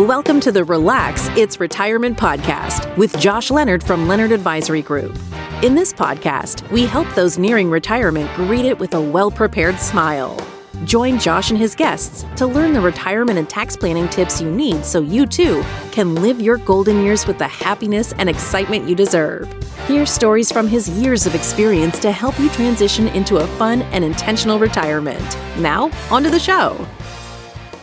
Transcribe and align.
Welcome 0.00 0.40
to 0.40 0.50
the 0.50 0.64
Relax 0.64 1.28
It's 1.36 1.60
Retirement 1.60 2.16
podcast 2.16 2.96
with 2.96 3.18
Josh 3.20 3.50
Leonard 3.50 3.84
from 3.84 4.08
Leonard 4.08 4.32
Advisory 4.32 4.80
Group. 4.80 5.14
In 5.62 5.74
this 5.74 5.92
podcast, 5.92 6.66
we 6.70 6.86
help 6.86 7.06
those 7.14 7.36
nearing 7.36 7.68
retirement 7.68 8.34
greet 8.34 8.64
it 8.64 8.78
with 8.78 8.94
a 8.94 9.00
well 9.00 9.30
prepared 9.30 9.78
smile. 9.78 10.40
Join 10.84 11.18
Josh 11.18 11.50
and 11.50 11.58
his 11.58 11.74
guests 11.74 12.24
to 12.36 12.46
learn 12.46 12.72
the 12.72 12.80
retirement 12.80 13.38
and 13.38 13.46
tax 13.46 13.76
planning 13.76 14.08
tips 14.08 14.40
you 14.40 14.50
need 14.50 14.86
so 14.86 15.02
you 15.02 15.26
too 15.26 15.62
can 15.92 16.14
live 16.14 16.40
your 16.40 16.56
golden 16.56 17.02
years 17.02 17.26
with 17.26 17.36
the 17.36 17.48
happiness 17.48 18.14
and 18.14 18.30
excitement 18.30 18.88
you 18.88 18.94
deserve. 18.94 19.52
Hear 19.86 20.06
stories 20.06 20.50
from 20.50 20.66
his 20.66 20.88
years 20.88 21.26
of 21.26 21.34
experience 21.34 21.98
to 21.98 22.10
help 22.10 22.38
you 22.40 22.48
transition 22.48 23.08
into 23.08 23.36
a 23.36 23.46
fun 23.58 23.82
and 23.92 24.02
intentional 24.02 24.58
retirement. 24.58 25.36
Now, 25.58 25.90
on 26.10 26.22
to 26.22 26.30
the 26.30 26.40
show. 26.40 26.86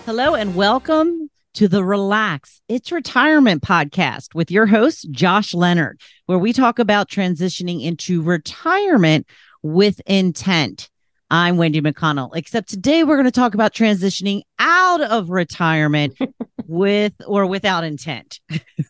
Hello 0.07 0.34
and 0.34 0.55
welcome 0.55 1.26
to 1.57 1.68
the 1.68 1.84
Relax 1.84 2.61
It's 2.68 2.92
Retirement 2.92 3.64
podcast 3.64 4.36
with 4.36 4.52
your 4.52 4.68
host, 4.68 5.10
Josh 5.10 5.56
Leonard, 5.56 6.00
where 6.28 6.38
we 6.38 6.54
talk 6.54 6.78
about 6.78 7.10
transitioning 7.10 7.83
into 7.83 8.21
retirement 8.21 9.25
with 9.64 10.00
intent. 10.06 10.88
I'm 11.32 11.57
Wendy 11.57 11.82
McConnell, 11.82 12.36
except 12.36 12.70
today 12.70 13.04
we're 13.04 13.16
going 13.16 13.25
to 13.25 13.32
talk 13.32 13.56
about 13.56 13.74
transitioning 13.74 14.43
out 14.60 15.02
of 15.02 15.32
retirement 15.32 16.16
with 16.68 17.14
or 17.25 17.47
without 17.47 17.83
intent. 17.83 18.39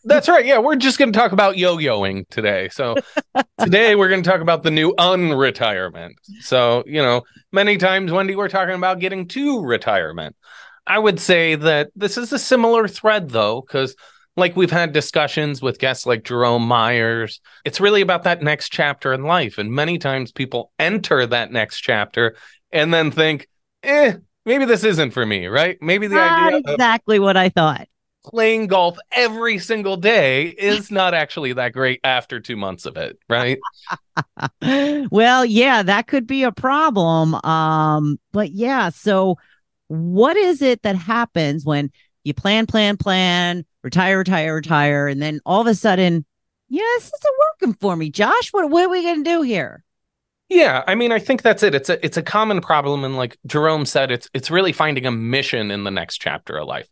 That's 0.04 0.28
right. 0.28 0.44
Yeah, 0.44 0.58
we're 0.58 0.76
just 0.76 0.98
going 0.98 1.10
to 1.10 1.18
talk 1.18 1.32
about 1.32 1.56
yo 1.56 1.78
yoing 1.78 2.28
today. 2.28 2.68
So 2.68 2.96
today 3.58 3.94
we're 3.94 4.10
going 4.10 4.22
to 4.22 4.28
talk 4.28 4.42
about 4.42 4.62
the 4.62 4.70
new 4.70 4.92
unretirement. 4.98 6.16
So, 6.40 6.84
you 6.86 7.00
know, 7.00 7.22
many 7.50 7.78
times, 7.78 8.12
Wendy, 8.12 8.36
we're 8.36 8.50
talking 8.50 8.74
about 8.74 9.00
getting 9.00 9.26
to 9.28 9.62
retirement. 9.62 10.36
I 10.88 10.98
would 10.98 11.20
say 11.20 11.54
that 11.54 11.90
this 11.94 12.16
is 12.16 12.32
a 12.32 12.38
similar 12.38 12.88
thread, 12.88 13.28
though, 13.28 13.60
because 13.60 13.94
like 14.38 14.56
we've 14.56 14.70
had 14.70 14.92
discussions 14.92 15.60
with 15.60 15.78
guests 15.78 16.06
like 16.06 16.24
Jerome 16.24 16.62
Myers, 16.62 17.40
it's 17.64 17.80
really 17.80 18.00
about 18.00 18.22
that 18.22 18.40
next 18.40 18.70
chapter 18.70 19.12
in 19.12 19.24
life. 19.24 19.58
And 19.58 19.70
many 19.70 19.98
times 19.98 20.32
people 20.32 20.72
enter 20.78 21.26
that 21.26 21.52
next 21.52 21.80
chapter 21.80 22.36
and 22.72 22.94
then 22.94 23.10
think, 23.10 23.48
eh, 23.82 24.14
maybe 24.46 24.64
this 24.64 24.84
isn't 24.84 25.10
for 25.10 25.26
me, 25.26 25.46
right? 25.46 25.76
Maybe 25.82 26.06
the 26.06 26.20
idea 26.20 26.60
exactly 26.64 27.18
what 27.18 27.36
I 27.36 27.48
thought. 27.48 27.88
Playing 28.24 28.66
golf 28.66 28.98
every 29.12 29.58
single 29.58 29.96
day 29.96 30.48
is 30.48 30.90
not 30.90 31.14
actually 31.14 31.54
that 31.54 31.72
great 31.72 32.00
after 32.04 32.40
two 32.40 32.56
months 32.56 32.86
of 32.86 32.96
it, 32.96 33.18
right? 33.28 33.58
well, 35.10 35.44
yeah, 35.44 35.82
that 35.82 36.06
could 36.06 36.26
be 36.26 36.44
a 36.44 36.52
problem. 36.52 37.34
Um, 37.44 38.20
but 38.32 38.52
yeah, 38.52 38.90
so 38.90 39.36
what 39.88 40.36
is 40.36 40.62
it 40.62 40.82
that 40.82 40.96
happens 40.96 41.64
when 41.64 41.90
you 42.24 42.34
plan, 42.34 42.66
plan, 42.66 42.96
plan, 42.96 43.64
retire, 43.82 44.18
retire, 44.18 44.54
retire, 44.54 45.08
and 45.08 45.20
then 45.20 45.40
all 45.44 45.60
of 45.60 45.66
a 45.66 45.74
sudden, 45.74 46.24
this 46.70 47.04
isn't 47.04 47.34
working 47.60 47.74
for 47.80 47.96
me, 47.96 48.10
Josh. 48.10 48.52
What 48.52 48.70
what 48.70 48.84
are 48.84 48.90
we 48.90 49.02
gonna 49.02 49.24
do 49.24 49.42
here? 49.42 49.82
Yeah, 50.48 50.82
I 50.86 50.94
mean, 50.94 51.12
I 51.12 51.18
think 51.18 51.42
that's 51.42 51.62
it. 51.62 51.74
It's 51.74 51.90
a 51.90 52.04
it's 52.04 52.16
a 52.16 52.22
common 52.22 52.60
problem, 52.60 53.04
and 53.04 53.16
like 53.16 53.38
Jerome 53.46 53.86
said, 53.86 54.10
it's 54.10 54.30
it's 54.32 54.50
really 54.50 54.72
finding 54.72 55.06
a 55.06 55.10
mission 55.10 55.70
in 55.70 55.84
the 55.84 55.90
next 55.90 56.18
chapter 56.18 56.58
of 56.58 56.66
life. 56.66 56.88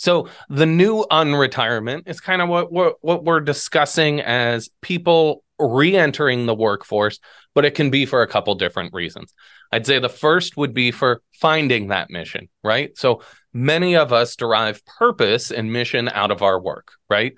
So 0.00 0.28
the 0.48 0.64
new 0.64 1.04
unretirement 1.10 2.04
is 2.06 2.20
kind 2.20 2.40
of 2.40 2.48
what 2.48 2.72
what 2.72 2.96
what 3.02 3.22
we're 3.22 3.40
discussing 3.40 4.22
as 4.22 4.70
people 4.80 5.44
re-entering 5.58 6.46
the 6.46 6.54
workforce, 6.54 7.18
but 7.54 7.66
it 7.66 7.74
can 7.74 7.90
be 7.90 8.06
for 8.06 8.22
a 8.22 8.26
couple 8.26 8.54
different 8.54 8.94
reasons. 8.94 9.34
I'd 9.70 9.84
say 9.84 9.98
the 9.98 10.08
first 10.08 10.56
would 10.56 10.72
be 10.72 10.90
for 10.90 11.20
finding 11.34 11.88
that 11.88 12.08
mission, 12.08 12.48
right? 12.64 12.96
So 12.96 13.20
many 13.52 13.94
of 13.94 14.10
us 14.10 14.36
derive 14.36 14.82
purpose 14.86 15.50
and 15.50 15.70
mission 15.70 16.08
out 16.08 16.30
of 16.30 16.40
our 16.40 16.58
work, 16.58 16.92
right? 17.10 17.34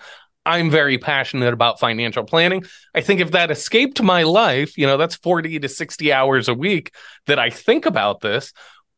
I'm 0.46 0.70
very 0.70 0.98
passionate 0.98 1.52
about 1.52 1.80
financial 1.80 2.22
planning. 2.22 2.62
I 2.94 3.00
think 3.00 3.20
if 3.20 3.32
that 3.32 3.50
escaped 3.50 4.00
my 4.00 4.22
life, 4.22 4.78
you 4.78 4.86
know, 4.86 4.98
that's 4.98 5.16
40 5.16 5.58
to 5.58 5.68
60 5.68 6.12
hours 6.12 6.48
a 6.48 6.54
week 6.54 6.94
that 7.26 7.40
I 7.40 7.50
think 7.50 7.86
about 7.86 8.20
this. 8.20 8.52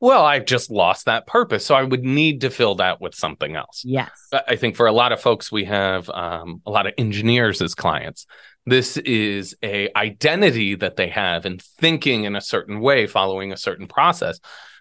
Well, 0.04 0.26
I've 0.26 0.44
just 0.44 0.70
lost 0.70 1.06
that 1.06 1.26
purpose. 1.26 1.64
So 1.64 1.74
I 1.74 1.82
would 1.82 2.04
need 2.04 2.42
to 2.42 2.50
fill 2.50 2.74
that 2.74 3.00
with 3.00 3.14
something 3.14 3.56
else. 3.56 3.82
Yes. 3.86 4.10
I 4.46 4.56
think 4.56 4.76
for 4.76 4.86
a 4.86 4.92
lot 4.92 5.12
of 5.12 5.20
folks, 5.22 5.50
we 5.50 5.64
have 5.64 6.10
um, 6.10 6.60
a 6.66 6.70
lot 6.70 6.86
of 6.86 6.92
engineers 6.98 7.62
as 7.62 7.74
clients. 7.74 8.26
This 8.66 8.98
is 8.98 9.56
a 9.62 9.88
identity 9.96 10.74
that 10.74 10.96
they 10.96 11.08
have 11.08 11.46
in 11.46 11.58
thinking 11.58 12.24
in 12.24 12.36
a 12.36 12.42
certain 12.42 12.80
way, 12.80 13.06
following 13.06 13.50
a 13.50 13.56
certain 13.56 13.86
process. 13.86 14.40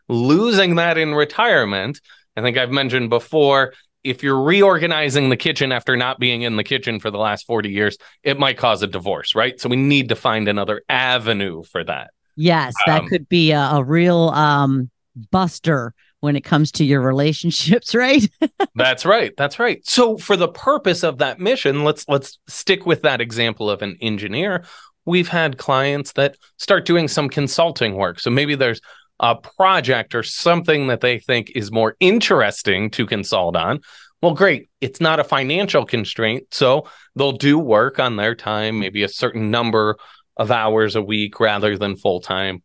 Losing 0.09 0.75
that 0.75 0.97
in 0.97 1.15
retirement, 1.15 2.01
I 2.35 2.41
think 2.41 2.57
I've 2.57 2.71
mentioned 2.71 3.09
before, 3.09 3.75
if 4.03 4.23
you're 4.23 4.43
reorganizing 4.43 5.29
the 5.29 5.37
kitchen 5.37 5.71
after 5.71 5.95
not 5.95 6.19
being 6.19 6.41
in 6.41 6.57
the 6.57 6.65
kitchen 6.65 6.99
for 6.99 7.11
the 7.11 7.17
last 7.17 7.47
40 7.47 7.69
years, 7.69 7.97
it 8.23 8.37
might 8.39 8.57
cause 8.57 8.83
a 8.83 8.87
divorce, 8.87 9.35
right? 9.35 9.57
So 9.57 9.69
we 9.69 9.77
need 9.77 10.09
to 10.09 10.17
find 10.17 10.49
another 10.49 10.81
avenue 10.89 11.63
for 11.63 11.81
that. 11.85 12.11
Yes, 12.35 12.73
that 12.87 13.03
um, 13.03 13.07
could 13.07 13.29
be 13.29 13.51
a, 13.51 13.61
a 13.61 13.83
real 13.83 14.29
um, 14.29 14.89
buster 15.31 15.93
when 16.19 16.35
it 16.35 16.41
comes 16.41 16.71
to 16.73 16.85
your 16.85 17.01
relationships, 17.01 17.93
right? 17.95 18.29
that's 18.75 19.05
right. 19.05 19.33
That's 19.37 19.59
right. 19.59 19.85
So 19.85 20.17
for 20.17 20.37
the 20.37 20.47
purpose 20.47 21.03
of 21.03 21.17
that 21.17 21.39
mission, 21.39 21.83
let's 21.83 22.07
let's 22.07 22.39
stick 22.47 22.85
with 22.85 23.01
that 23.01 23.21
example 23.21 23.69
of 23.69 23.81
an 23.81 23.97
engineer. 24.01 24.65
We've 25.05 25.27
had 25.27 25.57
clients 25.57 26.13
that 26.13 26.37
start 26.57 26.85
doing 26.85 27.07
some 27.09 27.27
consulting 27.27 27.95
work. 27.95 28.19
So 28.19 28.29
maybe 28.29 28.55
there's 28.55 28.79
a 29.19 29.35
project 29.35 30.15
or 30.15 30.23
something 30.23 30.87
that 30.87 31.01
they 31.01 31.19
think 31.19 31.51
is 31.55 31.71
more 31.71 31.95
interesting 31.99 32.89
to 32.91 33.05
consult 33.05 33.55
on. 33.55 33.81
Well, 34.21 34.33
great. 34.33 34.69
It's 34.79 35.01
not 35.01 35.19
a 35.19 35.23
financial 35.25 35.85
constraint. 35.85 36.47
So 36.51 36.87
they'll 37.15 37.33
do 37.33 37.59
work 37.59 37.99
on 37.99 38.15
their 38.15 38.35
time, 38.35 38.79
maybe 38.79 39.03
a 39.03 39.09
certain 39.09 39.51
number 39.51 39.97
of 40.37 40.51
hours 40.51 40.95
a 40.95 41.01
week 41.01 41.39
rather 41.39 41.77
than 41.77 41.97
full 41.97 42.21
time, 42.21 42.63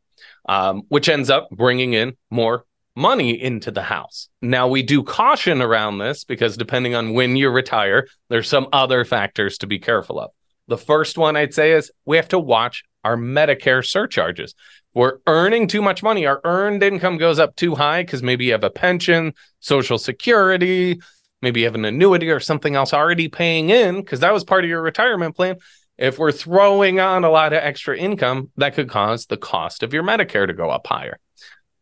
um, 0.48 0.82
which 0.88 1.08
ends 1.08 1.30
up 1.30 1.48
bringing 1.50 1.92
in 1.92 2.16
more 2.30 2.64
money 2.96 3.40
into 3.40 3.70
the 3.70 3.82
house. 3.82 4.28
Now, 4.42 4.66
we 4.66 4.82
do 4.82 5.04
caution 5.04 5.62
around 5.62 5.98
this 5.98 6.24
because 6.24 6.56
depending 6.56 6.96
on 6.96 7.12
when 7.12 7.36
you 7.36 7.48
retire, 7.48 8.08
there's 8.28 8.48
some 8.48 8.66
other 8.72 9.04
factors 9.04 9.58
to 9.58 9.68
be 9.68 9.78
careful 9.78 10.18
of. 10.18 10.30
The 10.66 10.78
first 10.78 11.16
one 11.16 11.36
I'd 11.36 11.54
say 11.54 11.72
is 11.72 11.92
we 12.04 12.16
have 12.16 12.28
to 12.28 12.38
watch 12.38 12.82
our 13.04 13.16
Medicare 13.16 13.86
surcharges. 13.86 14.54
We're 14.94 15.18
earning 15.26 15.68
too 15.68 15.80
much 15.80 16.02
money. 16.02 16.26
Our 16.26 16.40
earned 16.42 16.82
income 16.82 17.18
goes 17.18 17.38
up 17.38 17.54
too 17.54 17.76
high 17.76 18.02
because 18.02 18.22
maybe 18.22 18.46
you 18.46 18.52
have 18.52 18.64
a 18.64 18.70
pension, 18.70 19.32
Social 19.60 19.96
Security, 19.96 21.00
maybe 21.40 21.60
you 21.60 21.66
have 21.66 21.76
an 21.76 21.84
annuity 21.84 22.30
or 22.30 22.40
something 22.40 22.74
else 22.74 22.92
already 22.92 23.28
paying 23.28 23.70
in 23.70 23.96
because 24.00 24.20
that 24.20 24.32
was 24.32 24.44
part 24.44 24.64
of 24.64 24.70
your 24.70 24.82
retirement 24.82 25.36
plan. 25.36 25.56
If 25.98 26.18
we're 26.18 26.32
throwing 26.32 27.00
on 27.00 27.24
a 27.24 27.30
lot 27.30 27.52
of 27.52 27.62
extra 27.62 27.96
income, 27.96 28.50
that 28.56 28.74
could 28.74 28.88
cause 28.88 29.26
the 29.26 29.36
cost 29.36 29.82
of 29.82 29.92
your 29.92 30.04
Medicare 30.04 30.46
to 30.46 30.52
go 30.52 30.70
up 30.70 30.86
higher 30.86 31.18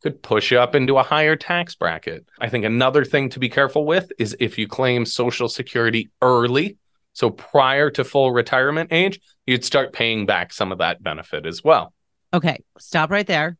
could 0.06 0.22
push 0.22 0.52
you 0.52 0.60
up 0.60 0.76
into 0.76 0.98
a 0.98 1.02
higher 1.02 1.34
tax 1.34 1.74
bracket. 1.74 2.24
I 2.38 2.48
think 2.48 2.64
another 2.64 3.04
thing 3.04 3.28
to 3.30 3.40
be 3.40 3.48
careful 3.48 3.84
with 3.84 4.12
is 4.20 4.36
if 4.38 4.56
you 4.56 4.68
claim 4.68 5.04
Social 5.04 5.48
Security 5.48 6.10
early, 6.22 6.76
so 7.12 7.30
prior 7.30 7.90
to 7.90 8.04
full 8.04 8.30
retirement 8.30 8.92
age, 8.92 9.18
you'd 9.46 9.64
start 9.64 9.92
paying 9.92 10.24
back 10.24 10.52
some 10.52 10.70
of 10.70 10.78
that 10.78 11.02
benefit 11.02 11.44
as 11.44 11.64
well. 11.64 11.92
Okay, 12.32 12.62
stop 12.78 13.10
right 13.10 13.26
there. 13.26 13.56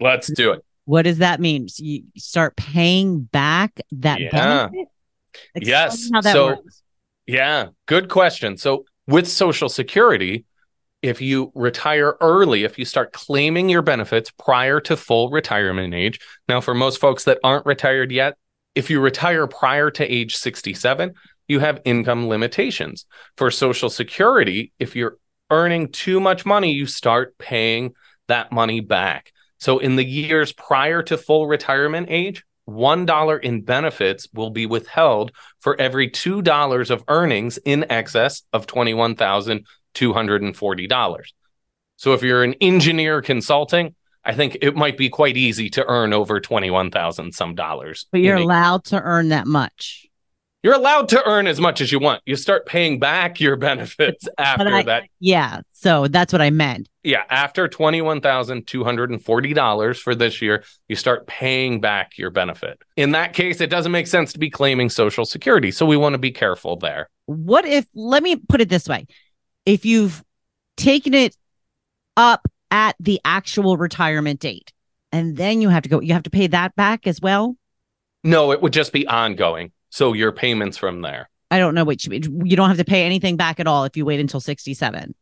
Let's 0.00 0.32
do 0.32 0.52
it. 0.52 0.64
What 0.86 1.02
does 1.02 1.18
that 1.18 1.38
mean? 1.38 1.68
So 1.68 1.84
you 1.84 2.04
start 2.16 2.56
paying 2.56 3.20
back 3.20 3.78
that 3.92 4.20
yeah. 4.20 4.30
benefit? 4.30 4.88
Yes. 5.56 6.08
How 6.12 6.22
that 6.22 6.32
so, 6.32 6.46
works. 6.46 6.82
Yeah, 7.26 7.66
good 7.84 8.08
question. 8.08 8.56
So 8.56 8.86
with 9.06 9.26
Social 9.28 9.68
Security, 9.68 10.44
if 11.02 11.20
you 11.20 11.50
retire 11.54 12.16
early, 12.20 12.64
if 12.64 12.78
you 12.78 12.84
start 12.84 13.12
claiming 13.12 13.68
your 13.68 13.82
benefits 13.82 14.30
prior 14.30 14.80
to 14.80 14.96
full 14.96 15.30
retirement 15.30 15.94
age. 15.94 16.20
Now, 16.48 16.60
for 16.60 16.74
most 16.74 17.00
folks 17.00 17.24
that 17.24 17.38
aren't 17.42 17.66
retired 17.66 18.12
yet, 18.12 18.36
if 18.74 18.90
you 18.90 19.00
retire 19.00 19.46
prior 19.46 19.90
to 19.92 20.04
age 20.04 20.36
67, 20.36 21.14
you 21.48 21.58
have 21.58 21.80
income 21.84 22.28
limitations. 22.28 23.06
For 23.36 23.50
Social 23.50 23.90
Security, 23.90 24.72
if 24.78 24.94
you're 24.94 25.16
earning 25.50 25.88
too 25.88 26.20
much 26.20 26.46
money, 26.46 26.72
you 26.72 26.86
start 26.86 27.36
paying 27.38 27.94
that 28.28 28.52
money 28.52 28.80
back. 28.80 29.32
So, 29.58 29.78
in 29.78 29.96
the 29.96 30.04
years 30.04 30.52
prior 30.52 31.02
to 31.04 31.18
full 31.18 31.46
retirement 31.46 32.08
age, 32.10 32.44
$1 32.70 33.40
in 33.42 33.62
benefits 33.62 34.28
will 34.32 34.50
be 34.50 34.66
withheld 34.66 35.32
for 35.58 35.78
every 35.80 36.08
$2 36.08 36.90
of 36.90 37.04
earnings 37.08 37.58
in 37.58 37.90
excess 37.90 38.42
of 38.52 38.66
21,000 38.66 39.66
$240. 39.94 41.22
So 41.96 42.14
if 42.14 42.22
you're 42.22 42.44
an 42.44 42.54
engineer 42.60 43.22
consulting, 43.22 43.94
I 44.24 44.34
think 44.34 44.58
it 44.62 44.76
might 44.76 44.96
be 44.96 45.08
quite 45.08 45.36
easy 45.36 45.70
to 45.70 45.86
earn 45.86 46.12
over 46.12 46.40
21,000 46.40 47.32
some 47.32 47.54
dollars. 47.54 48.06
But 48.12 48.20
you're 48.20 48.36
allowed 48.36 48.84
to 48.86 49.00
earn 49.00 49.30
that 49.30 49.46
much. 49.46 50.06
You're 50.62 50.74
allowed 50.74 51.08
to 51.10 51.22
earn 51.26 51.46
as 51.46 51.58
much 51.58 51.80
as 51.80 51.90
you 51.90 51.98
want. 51.98 52.20
You 52.26 52.36
start 52.36 52.66
paying 52.66 52.98
back 52.98 53.40
your 53.40 53.56
benefits 53.56 54.28
after 54.38 54.68
I, 54.68 54.82
that. 54.82 55.04
Yeah. 55.18 55.62
So 55.72 56.06
that's 56.06 56.34
what 56.34 56.42
I 56.42 56.50
meant. 56.50 56.86
Yeah. 57.02 57.22
After 57.30 57.66
$21,240 57.66 59.98
for 59.98 60.14
this 60.14 60.42
year, 60.42 60.62
you 60.86 60.96
start 60.96 61.26
paying 61.26 61.80
back 61.80 62.18
your 62.18 62.28
benefit. 62.28 62.82
In 62.96 63.12
that 63.12 63.32
case, 63.32 63.62
it 63.62 63.70
doesn't 63.70 63.90
make 63.90 64.06
sense 64.06 64.34
to 64.34 64.38
be 64.38 64.50
claiming 64.50 64.90
Social 64.90 65.24
Security. 65.24 65.70
So 65.70 65.86
we 65.86 65.96
want 65.96 66.12
to 66.12 66.18
be 66.18 66.30
careful 66.30 66.76
there. 66.76 67.08
What 67.24 67.64
if, 67.64 67.86
let 67.94 68.22
me 68.22 68.36
put 68.36 68.60
it 68.60 68.68
this 68.68 68.86
way 68.86 69.06
if 69.64 69.86
you've 69.86 70.22
taken 70.76 71.14
it 71.14 71.34
up 72.18 72.46
at 72.70 72.96
the 73.00 73.18
actual 73.24 73.78
retirement 73.78 74.40
date 74.40 74.74
and 75.10 75.38
then 75.38 75.62
you 75.62 75.70
have 75.70 75.84
to 75.84 75.88
go, 75.88 76.00
you 76.00 76.12
have 76.12 76.24
to 76.24 76.30
pay 76.30 76.48
that 76.48 76.76
back 76.76 77.06
as 77.06 77.18
well? 77.18 77.56
No, 78.22 78.52
it 78.52 78.60
would 78.60 78.74
just 78.74 78.92
be 78.92 79.06
ongoing. 79.06 79.72
So 79.90 80.12
your 80.12 80.32
payments 80.32 80.76
from 80.78 81.02
there. 81.02 81.28
I 81.50 81.58
don't 81.58 81.74
know 81.74 81.84
which 81.84 82.06
you 82.06 82.20
don't 82.56 82.68
have 82.68 82.78
to 82.78 82.84
pay 82.84 83.04
anything 83.04 83.36
back 83.36 83.58
at 83.60 83.66
all 83.66 83.84
if 83.84 83.96
you 83.96 84.04
wait 84.04 84.20
until 84.20 84.40
67. 84.40 85.14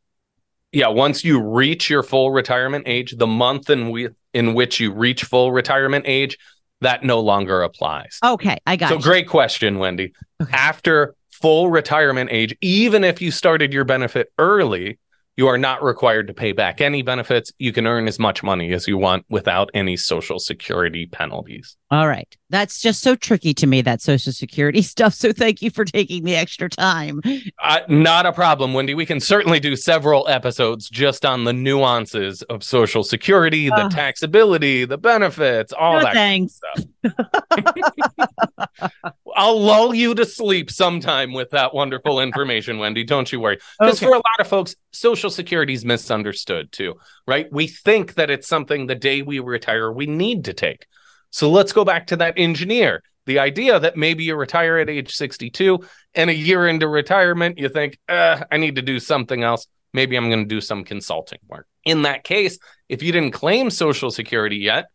Yeah, 0.73 0.89
once 0.89 1.25
you 1.25 1.41
reach 1.43 1.89
your 1.89 2.03
full 2.03 2.31
retirement 2.31 2.85
age, 2.87 3.17
the 3.17 3.27
month 3.27 3.71
in 3.71 3.91
we 3.91 4.09
in 4.35 4.53
which 4.53 4.79
you 4.79 4.93
reach 4.93 5.25
full 5.25 5.51
retirement 5.51 6.05
age, 6.07 6.37
that 6.83 7.03
no 7.03 7.21
longer 7.21 7.63
applies. 7.63 8.19
Okay, 8.23 8.59
I 8.67 8.77
got 8.77 8.91
So 8.91 8.97
you. 8.97 9.01
great 9.03 9.27
question, 9.29 9.79
Wendy. 9.79 10.13
Okay. 10.43 10.53
After 10.53 11.15
full 11.31 11.71
retirement 11.71 12.29
age, 12.31 12.55
even 12.61 13.05
if 13.05 13.23
you 13.23 13.31
started 13.31 13.73
your 13.73 13.85
benefit 13.85 14.31
early, 14.39 14.99
you 15.39 15.47
are 15.47 15.57
not 15.57 15.83
required 15.85 16.27
to 16.27 16.35
pay 16.35 16.51
back 16.51 16.81
any 16.81 17.01
benefits. 17.01 17.53
You 17.59 17.73
can 17.73 17.87
earn 17.87 18.09
as 18.09 18.19
much 18.19 18.43
money 18.43 18.73
as 18.73 18.89
you 18.89 18.99
want 18.99 19.25
without 19.29 19.71
any 19.73 19.97
social 19.97 20.41
security 20.41 21.07
penalties. 21.07 21.77
All 21.93 22.09
right. 22.09 22.37
That's 22.51 22.81
just 22.81 23.03
so 23.03 23.15
tricky 23.15 23.55
to 23.55 23.69
me, 23.69 23.81
that 23.83 24.03
social 24.03 24.33
security 24.33 24.83
stuff. 24.83 25.15
So 25.15 25.33
thank 25.33 25.63
you 25.63 25.71
for 25.71 25.85
taking 25.85 26.25
the 26.25 26.35
extra 26.35 26.69
time. 26.69 27.21
Uh, 27.63 27.79
not 27.89 28.27
a 28.27 28.33
problem, 28.33 28.75
Wendy. 28.75 28.95
We 28.95 29.07
can 29.07 29.21
certainly 29.21 29.61
do 29.61 29.77
several 29.77 30.27
episodes 30.27 30.91
just 30.91 31.25
on 31.25 31.45
the 31.45 31.53
nuances 31.53 32.43
of 32.43 32.65
social 32.65 33.05
security, 33.05 33.69
the 33.69 33.89
taxability, 33.93 34.89
the 34.89 34.99
benefits, 34.99 35.73
all 35.73 35.99
no 35.99 36.03
that. 36.03 36.15
thanks. 36.15 36.61
I'll 39.39 39.61
lull 39.61 39.95
you 39.95 40.15
to 40.17 40.27
sleep 40.27 40.71
sometime 40.71 41.33
with 41.33 41.51
that 41.51 41.73
wonderful 41.73 42.21
information, 42.29 42.79
Wendy. 42.79 43.05
Don't 43.05 43.31
you 43.33 43.39
worry. 43.41 43.59
Because 43.79 43.99
Okay. 44.03 44.07
for 44.07 44.13
a 44.13 44.17
lot 44.19 44.41
of 44.41 44.49
folks, 44.49 44.75
Social 44.93 45.31
Security 45.31 45.73
is 45.75 45.85
misunderstood 45.85 46.73
too, 46.73 46.97
right? 47.27 47.47
We 47.53 47.69
think 47.69 48.15
that 48.15 48.31
it's 48.31 48.49
something 48.49 48.87
the 48.87 48.95
day 48.97 49.23
we 49.23 49.39
retire, 49.39 49.93
we 49.93 50.07
need 50.07 50.45
to 50.47 50.53
take. 50.53 50.87
So 51.31 51.51
let's 51.51 51.73
go 51.73 51.85
back 51.85 52.09
to 52.09 52.17
that 52.17 52.35
engineer. 52.37 53.03
The 53.27 53.39
idea 53.39 53.79
that 53.79 53.97
maybe 53.97 54.25
you 54.25 54.35
retire 54.35 54.79
at 54.79 54.91
age 54.91 55.15
62 55.15 55.79
and 56.15 56.31
a 56.31 56.35
year 56.35 56.67
into 56.67 56.89
retirement, 56.89 57.59
you 57.59 57.69
think, 57.69 57.99
uh, 58.09 58.43
I 58.51 58.57
need 58.57 58.77
to 58.77 58.83
do 58.83 58.99
something 58.99 59.43
else. 59.43 59.67
Maybe 59.93 60.17
I'm 60.17 60.29
going 60.31 60.49
to 60.49 60.55
do 60.55 60.61
some 60.61 60.83
consulting 60.83 61.39
work. 61.47 61.67
In 61.85 62.03
that 62.03 62.25
case, 62.25 62.59
if 62.89 63.03
you 63.03 63.13
didn't 63.13 63.33
claim 63.33 63.71
Social 63.71 64.11
Security 64.11 64.57
yet, 64.57 64.87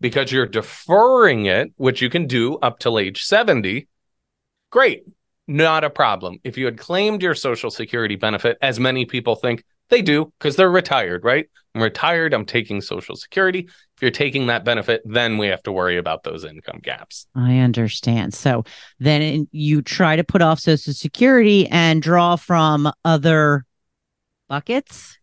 because 0.00 0.32
you're 0.32 0.46
deferring 0.46 1.46
it, 1.46 1.72
which 1.76 2.02
you 2.02 2.10
can 2.10 2.26
do 2.26 2.56
up 2.58 2.78
till 2.78 2.98
age 2.98 3.22
70, 3.22 3.88
great. 4.70 5.04
Not 5.46 5.84
a 5.84 5.90
problem. 5.90 6.38
If 6.42 6.56
you 6.56 6.64
had 6.64 6.78
claimed 6.78 7.22
your 7.22 7.34
Social 7.34 7.70
Security 7.70 8.16
benefit, 8.16 8.56
as 8.62 8.80
many 8.80 9.04
people 9.04 9.36
think 9.36 9.62
they 9.90 10.00
do 10.00 10.32
because 10.38 10.56
they're 10.56 10.70
retired, 10.70 11.22
right? 11.22 11.46
I'm 11.74 11.82
retired. 11.82 12.32
I'm 12.32 12.46
taking 12.46 12.80
Social 12.80 13.16
Security. 13.16 13.68
If 13.96 14.02
you're 14.02 14.10
taking 14.10 14.46
that 14.46 14.64
benefit, 14.64 15.02
then 15.04 15.38
we 15.38 15.48
have 15.48 15.62
to 15.64 15.72
worry 15.72 15.98
about 15.98 16.22
those 16.22 16.44
income 16.44 16.80
gaps. 16.82 17.26
I 17.34 17.58
understand. 17.58 18.32
So 18.32 18.64
then 18.98 19.48
you 19.52 19.82
try 19.82 20.16
to 20.16 20.24
put 20.24 20.40
off 20.40 20.60
social 20.60 20.94
security 20.94 21.68
and 21.68 22.00
draw 22.00 22.36
from 22.36 22.90
other 23.04 23.66
buckets. 24.48 25.18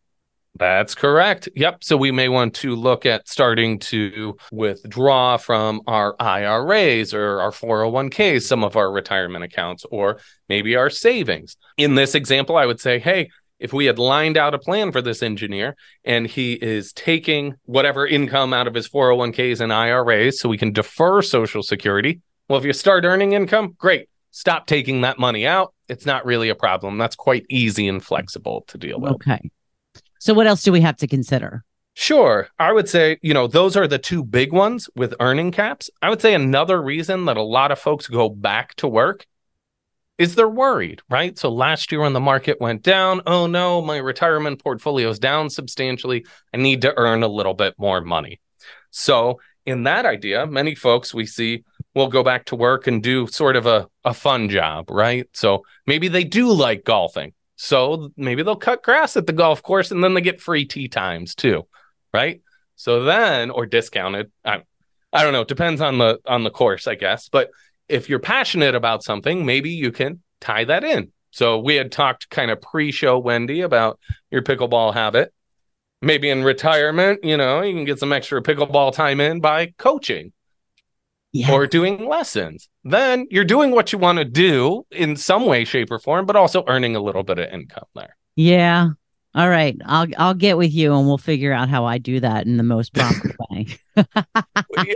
That's 0.55 0.95
correct. 0.95 1.47
Yep. 1.55 1.83
So 1.83 1.95
we 1.95 2.11
may 2.11 2.27
want 2.27 2.53
to 2.55 2.75
look 2.75 3.05
at 3.05 3.27
starting 3.27 3.79
to 3.79 4.37
withdraw 4.51 5.37
from 5.37 5.81
our 5.87 6.15
IRAs 6.19 7.13
or 7.13 7.39
our 7.39 7.51
401ks, 7.51 8.43
some 8.43 8.63
of 8.63 8.75
our 8.75 8.91
retirement 8.91 9.43
accounts, 9.45 9.85
or 9.89 10.19
maybe 10.49 10.75
our 10.75 10.89
savings. 10.89 11.55
In 11.77 11.95
this 11.95 12.15
example, 12.15 12.57
I 12.57 12.65
would 12.65 12.81
say, 12.81 12.99
hey, 12.99 13.29
if 13.59 13.71
we 13.71 13.85
had 13.85 13.97
lined 13.97 14.37
out 14.37 14.53
a 14.53 14.59
plan 14.59 14.91
for 14.91 15.01
this 15.01 15.23
engineer 15.23 15.75
and 16.03 16.27
he 16.27 16.53
is 16.53 16.91
taking 16.93 17.55
whatever 17.63 18.05
income 18.05 18.53
out 18.53 18.67
of 18.67 18.73
his 18.73 18.89
401ks 18.89 19.61
and 19.61 19.71
IRAs 19.71 20.39
so 20.39 20.49
we 20.49 20.57
can 20.57 20.73
defer 20.73 21.21
Social 21.21 21.63
Security, 21.63 22.19
well, 22.49 22.59
if 22.59 22.65
you 22.65 22.73
start 22.73 23.05
earning 23.05 23.33
income, 23.33 23.75
great. 23.77 24.09
Stop 24.31 24.65
taking 24.65 25.01
that 25.01 25.19
money 25.19 25.45
out. 25.45 25.73
It's 25.87 26.05
not 26.05 26.25
really 26.25 26.49
a 26.49 26.55
problem. 26.55 26.97
That's 26.97 27.15
quite 27.15 27.45
easy 27.49 27.87
and 27.87 28.03
flexible 28.03 28.65
to 28.67 28.77
deal 28.77 28.99
with. 28.99 29.13
Okay. 29.13 29.49
So 30.21 30.35
what 30.35 30.45
else 30.45 30.61
do 30.61 30.71
we 30.71 30.81
have 30.81 30.97
to 30.97 31.07
consider? 31.07 31.63
Sure. 31.95 32.47
I 32.59 32.71
would 32.71 32.87
say, 32.87 33.17
you 33.23 33.33
know, 33.33 33.47
those 33.47 33.75
are 33.75 33.87
the 33.87 33.97
two 33.97 34.23
big 34.23 34.53
ones 34.53 34.87
with 34.95 35.15
earning 35.19 35.51
caps. 35.51 35.89
I 35.99 36.11
would 36.11 36.21
say 36.21 36.35
another 36.35 36.79
reason 36.79 37.25
that 37.25 37.37
a 37.37 37.41
lot 37.41 37.71
of 37.71 37.79
folks 37.79 38.05
go 38.05 38.29
back 38.29 38.75
to 38.75 38.87
work 38.87 39.25
is 40.19 40.35
they're 40.35 40.47
worried, 40.47 41.01
right? 41.09 41.39
So 41.39 41.49
last 41.49 41.91
year 41.91 42.01
when 42.01 42.13
the 42.13 42.19
market 42.19 42.61
went 42.61 42.83
down, 42.83 43.21
oh 43.25 43.47
no, 43.47 43.81
my 43.81 43.97
retirement 43.97 44.63
portfolio 44.63 45.09
is 45.09 45.17
down 45.17 45.49
substantially. 45.49 46.23
I 46.53 46.57
need 46.57 46.83
to 46.83 46.95
earn 46.95 47.23
a 47.23 47.27
little 47.27 47.55
bit 47.55 47.73
more 47.79 47.99
money. 47.99 48.39
So, 48.91 49.39
in 49.65 49.83
that 49.83 50.05
idea, 50.05 50.45
many 50.45 50.75
folks 50.75 51.15
we 51.15 51.25
see 51.25 51.63
will 51.95 52.09
go 52.09 52.23
back 52.23 52.45
to 52.45 52.55
work 52.55 52.85
and 52.85 53.01
do 53.01 53.25
sort 53.25 53.55
of 53.55 53.65
a, 53.65 53.87
a 54.03 54.13
fun 54.13 54.49
job, 54.49 54.91
right? 54.91 55.27
So 55.33 55.63
maybe 55.87 56.09
they 56.09 56.23
do 56.23 56.51
like 56.51 56.83
golfing. 56.83 57.33
So 57.63 58.09
maybe 58.17 58.41
they'll 58.41 58.55
cut 58.55 58.81
grass 58.81 59.15
at 59.15 59.27
the 59.27 59.33
golf 59.33 59.61
course 59.61 59.91
and 59.91 60.03
then 60.03 60.15
they 60.15 60.21
get 60.21 60.41
free 60.41 60.65
tee 60.65 60.87
times 60.87 61.35
too, 61.35 61.67
right? 62.11 62.41
So 62.75 63.03
then, 63.03 63.51
or 63.51 63.67
discounted. 63.67 64.31
I, 64.43 64.63
I 65.13 65.21
don't 65.21 65.31
know. 65.31 65.43
Depends 65.43 65.79
on 65.79 65.99
the 65.99 66.17
on 66.25 66.43
the 66.43 66.49
course, 66.49 66.87
I 66.87 66.95
guess. 66.95 67.29
But 67.29 67.51
if 67.87 68.09
you're 68.09 68.17
passionate 68.17 68.73
about 68.73 69.03
something, 69.03 69.45
maybe 69.45 69.69
you 69.69 69.91
can 69.91 70.23
tie 70.39 70.63
that 70.63 70.83
in. 70.83 71.11
So 71.29 71.59
we 71.59 71.75
had 71.75 71.91
talked 71.91 72.31
kind 72.31 72.49
of 72.49 72.59
pre-show, 72.61 73.19
Wendy, 73.19 73.61
about 73.61 73.99
your 74.31 74.41
pickleball 74.41 74.95
habit. 74.95 75.31
Maybe 76.01 76.31
in 76.31 76.43
retirement, 76.43 77.23
you 77.23 77.37
know, 77.37 77.61
you 77.61 77.75
can 77.75 77.85
get 77.85 77.99
some 77.99 78.11
extra 78.11 78.41
pickleball 78.41 78.91
time 78.91 79.21
in 79.21 79.39
by 79.39 79.67
coaching 79.77 80.33
Yeah. 81.33 81.51
or 81.51 81.65
doing 81.65 82.07
lessons. 82.07 82.67
Then 82.83 83.27
you're 83.31 83.45
doing 83.45 83.71
what 83.71 83.93
you 83.93 83.99
want 83.99 84.17
to 84.19 84.25
do 84.25 84.85
in 84.91 85.15
some 85.15 85.45
way, 85.45 85.63
shape, 85.63 85.89
or 85.91 85.99
form, 85.99 86.25
but 86.25 86.35
also 86.35 86.63
earning 86.67 86.95
a 86.95 86.99
little 87.01 87.23
bit 87.23 87.39
of 87.39 87.49
income 87.51 87.85
there. 87.95 88.17
yeah. 88.35 88.89
All 89.33 89.47
right. 89.47 89.77
I'll 89.85 90.07
I'll 90.17 90.33
get 90.33 90.57
with 90.57 90.73
you 90.73 90.93
and 90.93 91.07
we'll 91.07 91.17
figure 91.17 91.53
out 91.53 91.69
how 91.69 91.85
I 91.85 91.99
do 91.99 92.19
that 92.19 92.45
in 92.45 92.57
the 92.57 92.63
most 92.63 92.93
proper 92.93 93.33
way. 93.49 93.67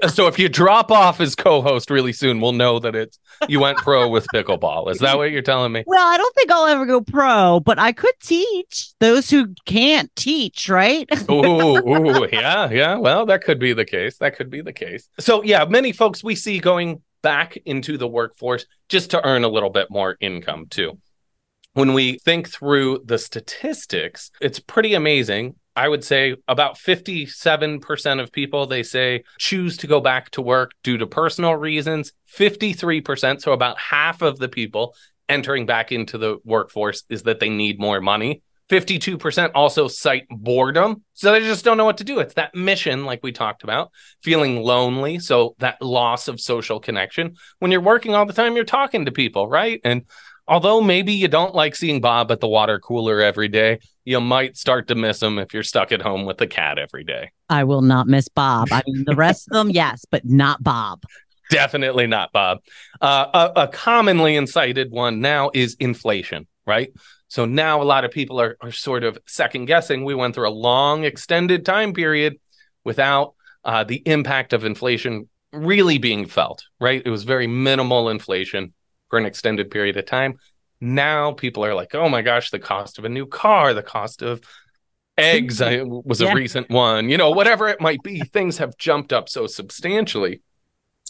so 0.10 0.28
if 0.28 0.38
you 0.38 0.50
drop 0.50 0.92
off 0.92 1.22
as 1.22 1.36
co-host 1.36 1.90
really 1.90 2.12
soon, 2.12 2.42
we'll 2.42 2.52
know 2.52 2.80
that 2.80 2.96
it's 2.96 3.18
you 3.48 3.62
went 3.62 3.78
pro 3.78 4.09
with 4.09 4.28
pickleball. 4.33 4.92
Is 4.92 5.00
that 5.00 5.18
what 5.18 5.31
you're 5.31 5.42
telling 5.42 5.71
me? 5.71 5.86
Well, 5.88 6.06
I 6.06 6.18
don't 6.18 6.36
think 6.36 6.52
I'll 6.52 6.68
ever 6.68 6.86
go 6.86 7.00
pro, 7.00 7.62
but 7.62 7.80
I 7.80 7.94
could 7.94 8.16
teach 8.21 8.94
those 9.00 9.30
who 9.30 9.54
can't 9.66 10.14
teach, 10.18 10.68
right? 10.68 11.07
ooh, 11.31 11.78
ooh, 11.78 12.28
yeah, 12.31 12.69
yeah. 12.69 12.95
Well, 12.98 13.26
that 13.28 13.42
could 13.42 13.59
be 13.59 13.71
the 13.71 13.86
case. 13.86 14.18
That 14.18 14.36
could 14.36 14.50
be 14.50 14.62
the 14.62 14.74
case. 14.74 15.07
So, 15.18 15.44
yeah, 15.44 15.64
many 15.64 15.94
folks 15.94 16.24
we 16.24 16.36
see 16.36 16.59
going 16.59 17.02
back 17.21 17.57
into 17.66 17.98
the 17.98 18.07
workforce 18.07 18.68
just 18.90 19.12
to 19.12 19.26
earn 19.26 19.44
a 19.44 19.48
little 19.48 19.71
bit 19.71 19.90
more 19.90 20.18
income 20.19 20.68
too. 20.69 21.00
When 21.76 21.92
we 21.92 22.20
think 22.20 22.48
through 22.48 23.02
the 23.04 23.18
statistics, 23.18 24.32
it's 24.40 24.62
pretty 24.62 24.94
amazing. 24.94 25.56
I 25.76 25.90
would 25.90 26.06
say 26.06 26.38
about 26.48 26.78
57% 26.78 28.22
of 28.22 28.32
people 28.32 28.66
they 28.66 28.82
say 28.82 29.26
choose 29.40 29.76
to 29.78 29.88
go 29.88 30.00
back 30.00 30.30
to 30.32 30.42
work 30.42 30.72
due 30.84 30.98
to 30.98 31.06
personal 31.06 31.54
reasons. 31.58 32.14
53%, 32.34 33.42
so 33.42 33.52
about 33.52 33.78
half 33.78 34.22
of 34.22 34.40
the 34.40 34.48
people 34.48 34.96
entering 35.28 35.66
back 35.66 35.92
into 35.92 36.18
the 36.18 36.38
workforce 36.46 37.04
is 37.10 37.24
that 37.24 37.42
they 37.42 37.50
need 37.50 37.78
more 37.78 38.00
money. 38.00 38.42
52% 38.72 39.52
also 39.54 39.90
cite 39.90 40.28
boredom. 40.30 41.04
So 41.14 41.34
they 41.34 41.42
just 41.42 41.66
don't 41.66 41.76
know 41.76 41.84
what 41.84 41.98
to 41.98 42.06
do. 42.06 42.20
It's 42.20 42.36
that 42.36 42.56
mission, 42.56 43.04
like 43.04 43.20
we 43.22 43.34
talked 43.34 43.66
about, 43.66 43.92
feeling 44.24 44.62
lonely. 44.62 45.20
So 45.20 45.56
that 45.60 45.82
loss 45.82 46.30
of 46.30 46.40
social 46.40 46.80
connection. 46.80 47.36
When 47.60 47.70
you're 47.70 47.82
working 47.82 48.16
all 48.16 48.26
the 48.26 48.32
time, 48.32 48.56
you're 48.56 48.64
talking 48.64 49.06
to 49.06 49.12
people, 49.12 49.50
right? 49.50 49.82
And 49.84 50.04
although 50.47 50.81
maybe 50.81 51.14
you 51.14 51.28
don't 51.28 51.56
like 51.56 51.75
seeing 51.75 52.02
Bob 52.02 52.31
at 52.31 52.40
the 52.40 52.47
water 52.47 52.80
cooler 52.80 53.21
every 53.21 53.47
day, 53.47 53.80
you 54.04 54.21
might 54.21 54.57
start 54.57 54.87
to 54.87 54.95
miss 54.95 55.21
him 55.21 55.40
if 55.40 55.54
you're 55.54 55.64
stuck 55.64 55.92
at 55.92 56.02
home 56.02 56.25
with 56.25 56.37
the 56.37 56.47
cat 56.47 56.78
every 56.78 57.04
day. 57.04 57.31
I 57.49 57.64
will 57.64 57.81
not 57.81 58.07
miss 58.07 58.28
Bob. 58.28 58.69
I 58.71 58.83
mean, 58.85 59.04
the 59.06 59.16
rest 59.16 59.47
of 59.49 59.54
them, 59.54 59.69
yes, 59.69 60.06
but 60.09 60.25
not 60.25 60.64
Bob. 60.64 61.04
Definitely 61.49 62.07
not, 62.07 62.31
Bob. 62.31 62.59
Uh, 63.02 63.49
a, 63.56 63.61
a 63.64 63.68
commonly 63.68 64.35
incited 64.35 64.92
one 64.92 65.21
now 65.21 65.52
is 65.54 65.75
inflation, 65.80 66.47
right? 66.66 66.92
So 67.28 67.45
now 67.45 67.81
a 67.81 67.83
lot 67.83 68.06
of 68.06 68.11
people 68.11 68.40
are, 68.40 68.57
are 68.61 68.71
sort 68.71 69.04
of 69.04 69.18
second 69.25 69.66
guessing. 69.66 70.06
We 70.06 70.16
went 70.16 70.35
through 70.35 70.47
a 70.47 70.52
long, 70.52 71.04
extended 71.04 71.66
time 71.66 71.94
period 71.94 72.40
without 72.83 73.33
uh, 73.64 73.83
the 73.83 74.02
impact 74.06 74.54
of 74.54 74.64
inflation 74.64 75.28
really 75.52 75.97
being 75.97 76.25
felt, 76.25 76.64
right? 76.80 77.02
It 77.04 77.09
was 77.09 77.23
very 77.23 77.47
minimal 77.47 78.09
inflation. 78.09 78.73
For 79.07 79.19
an 79.19 79.26
extended 79.26 79.71
period 79.71 79.97
of 79.97 80.06
time. 80.06 80.38
Now 80.81 81.31
people 81.31 81.66
are 81.66 81.74
like, 81.74 81.95
oh 81.95 82.09
my 82.09 82.21
gosh, 82.21 82.50
the 82.50 82.59
cost 82.59 82.97
of 83.00 83.06
a 83.06 83.09
new 83.09 83.26
car, 83.26 83.74
the 83.74 83.83
cost 83.83 84.21
of 84.21 84.42
eggs 85.18 85.62
I, 85.62 85.81
was 85.83 86.21
a 86.21 86.33
recent 86.33 86.69
one, 86.69 87.09
you 87.09 87.18
know, 87.18 87.31
whatever 87.31 87.68
it 87.68 87.80
might 87.80 88.04
be, 88.04 88.19
things 88.19 88.57
have 88.57 88.78
jumped 88.78 89.14
up 89.14 89.30
so 89.30 89.47
substantially 89.47 90.42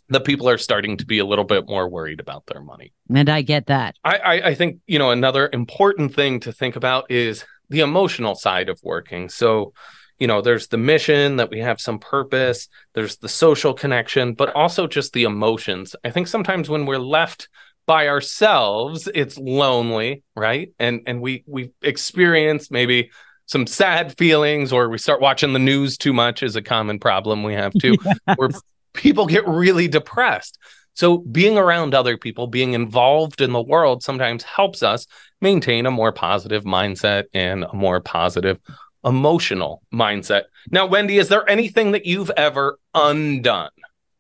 that 0.10 0.24
people 0.24 0.48
are 0.48 0.60
starting 0.60 0.98
to 0.98 1.06
be 1.06 1.18
a 1.18 1.25
little 1.25 1.44
bit 1.44 1.68
more 1.68 1.90
worried 1.90 2.20
about 2.20 2.46
their 2.46 2.62
money. 2.62 2.94
And 3.14 3.28
I 3.28 3.42
get 3.42 3.68
that. 3.68 3.96
I, 4.04 4.18
I, 4.18 4.34
I 4.50 4.56
think, 4.56 4.80
you 4.86 5.00
know, 5.00 5.10
another 5.10 5.50
important 5.52 6.14
thing 6.14 6.40
to 6.42 6.52
think 6.52 6.75
about 6.75 7.10
is 7.10 7.44
the 7.70 7.80
emotional 7.80 8.36
side 8.36 8.70
of 8.70 8.80
working. 8.84 9.30
So, 9.30 9.74
you 10.20 10.28
know, 10.28 10.42
there's 10.42 10.68
the 10.68 10.78
mission 10.78 11.38
that 11.38 11.50
we 11.50 11.60
have 11.60 11.82
some 11.82 11.98
purpose, 11.98 12.70
there's 12.94 13.18
the 13.18 13.28
social 13.28 13.74
connection, 13.74 14.34
but 14.34 14.56
also 14.56 14.86
just 14.86 15.14
the 15.14 15.24
emotions. 15.24 15.96
I 16.04 16.12
think 16.12 16.28
sometimes 16.28 16.70
when 16.70 16.86
we're 16.86 17.00
left 17.00 17.50
by 17.86 18.08
ourselves, 18.08 19.08
it's 19.13 19.38
lonely, 19.38 20.24
right? 20.36 20.72
And 20.80 21.01
and 21.06 21.22
we 21.22 21.44
we 21.48 21.72
experience 21.82 22.72
maybe 22.72 23.12
some 23.48 23.68
sad 23.68 24.18
feelings 24.18 24.74
or 24.74 24.89
we 24.89 24.98
start 24.98 25.22
watching 25.22 25.54
the 25.54 25.60
news 25.60 25.98
too 25.98 26.13
much 26.13 26.42
is 26.42 26.56
a 26.56 26.62
common 26.62 27.00
problem 27.00 27.44
we 27.44 27.54
have 27.54 27.74
too 27.74 27.96
where 28.36 28.50
people 28.94 29.27
get 29.27 29.48
really 29.48 29.88
depressed. 29.88 30.58
So 30.96 31.18
being 31.18 31.58
around 31.58 31.94
other 31.94 32.18
people, 32.18 32.48
being 32.48 32.74
involved 32.74 33.42
in 33.42 33.51
the 33.51 33.62
world 33.62 34.01
sometimes 34.01 34.44
helps 34.44 34.82
us 34.82 35.06
maintain 35.42 35.86
a 35.86 35.92
more 35.92 36.12
positive 36.12 36.63
mindset 36.63 37.25
and 37.34 37.65
a 37.65 37.75
more 37.75 38.00
positive 38.00 38.60
emotional 39.04 39.84
mindset. 39.94 40.44
Now, 40.72 40.88
Wendy, 40.88 41.18
is 41.18 41.27
there 41.27 41.48
anything 41.48 41.92
that 41.92 42.06
you've 42.06 42.32
ever 42.32 42.80
undone? 42.94 43.70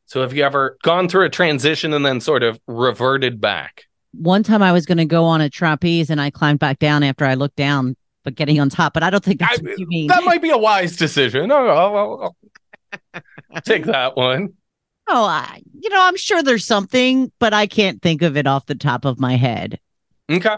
So 0.07 0.21
have 0.21 0.33
you 0.33 0.43
ever 0.43 0.77
gone 0.83 1.09
through 1.09 1.25
a 1.25 1.29
transition 1.29 1.93
and 1.93 2.05
then 2.05 2.21
sort 2.21 2.43
of 2.43 2.59
reverted 2.67 3.41
back? 3.41 3.85
One 4.13 4.43
time 4.43 4.61
I 4.61 4.71
was 4.71 4.85
going 4.85 4.99
to 4.99 5.05
go 5.05 5.25
on 5.25 5.41
a 5.41 5.49
trapeze 5.49 6.09
and 6.09 6.21
I 6.21 6.29
climbed 6.29 6.59
back 6.59 6.79
down 6.79 7.03
after 7.03 7.25
I 7.25 7.33
looked 7.33 7.55
down, 7.55 7.95
but 8.23 8.35
getting 8.35 8.59
on 8.59 8.69
top. 8.69 8.93
But 8.93 9.03
I 9.03 9.09
don't 9.09 9.23
think 9.23 9.39
that's 9.39 9.59
I- 9.59 9.63
what 9.63 9.79
you 9.79 9.87
mean. 9.87 10.07
That 10.07 10.23
might 10.23 10.41
be 10.41 10.51
a 10.51 10.57
wise 10.57 10.95
decision. 10.95 11.51
Oh, 11.51 11.67
oh, 11.67 12.31
oh. 13.15 13.19
Take 13.65 13.85
that 13.85 14.15
one. 14.15 14.53
Oh, 15.07 15.25
I, 15.25 15.61
you 15.79 15.89
know, 15.89 16.01
I'm 16.01 16.17
sure 16.17 16.41
there's 16.41 16.65
something, 16.65 17.31
but 17.39 17.53
I 17.53 17.67
can't 17.67 18.01
think 18.01 18.21
of 18.21 18.37
it 18.37 18.47
off 18.47 18.65
the 18.65 18.73
top 18.75 19.05
of 19.05 19.19
my 19.19 19.35
head. 19.35 19.79
Okay. 20.31 20.55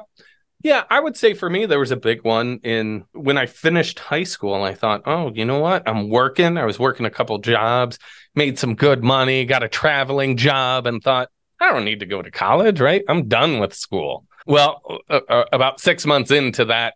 Yeah, 0.67 0.83
I 0.89 0.99
would 0.99 1.15
say 1.15 1.33
for 1.33 1.49
me, 1.49 1.65
there 1.65 1.79
was 1.79 1.91
a 1.91 1.95
big 1.95 2.25
one 2.25 2.59
in 2.61 3.05
when 3.13 3.37
I 3.37 3.45
finished 3.45 3.99
high 3.99 4.25
school. 4.25 4.63
I 4.63 4.73
thought, 4.73 5.03
oh, 5.05 5.31
you 5.33 5.45
know 5.45 5.59
what? 5.59 5.87
I'm 5.87 6.09
working. 6.09 6.57
I 6.57 6.65
was 6.65 6.77
working 6.77 7.05
a 7.05 7.09
couple 7.09 7.37
jobs, 7.37 7.97
made 8.35 8.59
some 8.59 8.75
good 8.75 9.01
money, 9.01 9.45
got 9.45 9.63
a 9.63 9.69
traveling 9.69 10.35
job, 10.35 10.85
and 10.85 11.01
thought, 11.01 11.29
I 11.61 11.71
don't 11.71 11.85
need 11.85 12.01
to 12.01 12.05
go 12.05 12.21
to 12.21 12.29
college, 12.31 12.81
right? 12.81 13.01
I'm 13.07 13.29
done 13.29 13.59
with 13.59 13.73
school. 13.73 14.25
Well, 14.45 14.81
uh, 15.09 15.21
uh, 15.29 15.45
about 15.53 15.79
six 15.79 16.05
months 16.05 16.31
into 16.31 16.65
that, 16.65 16.95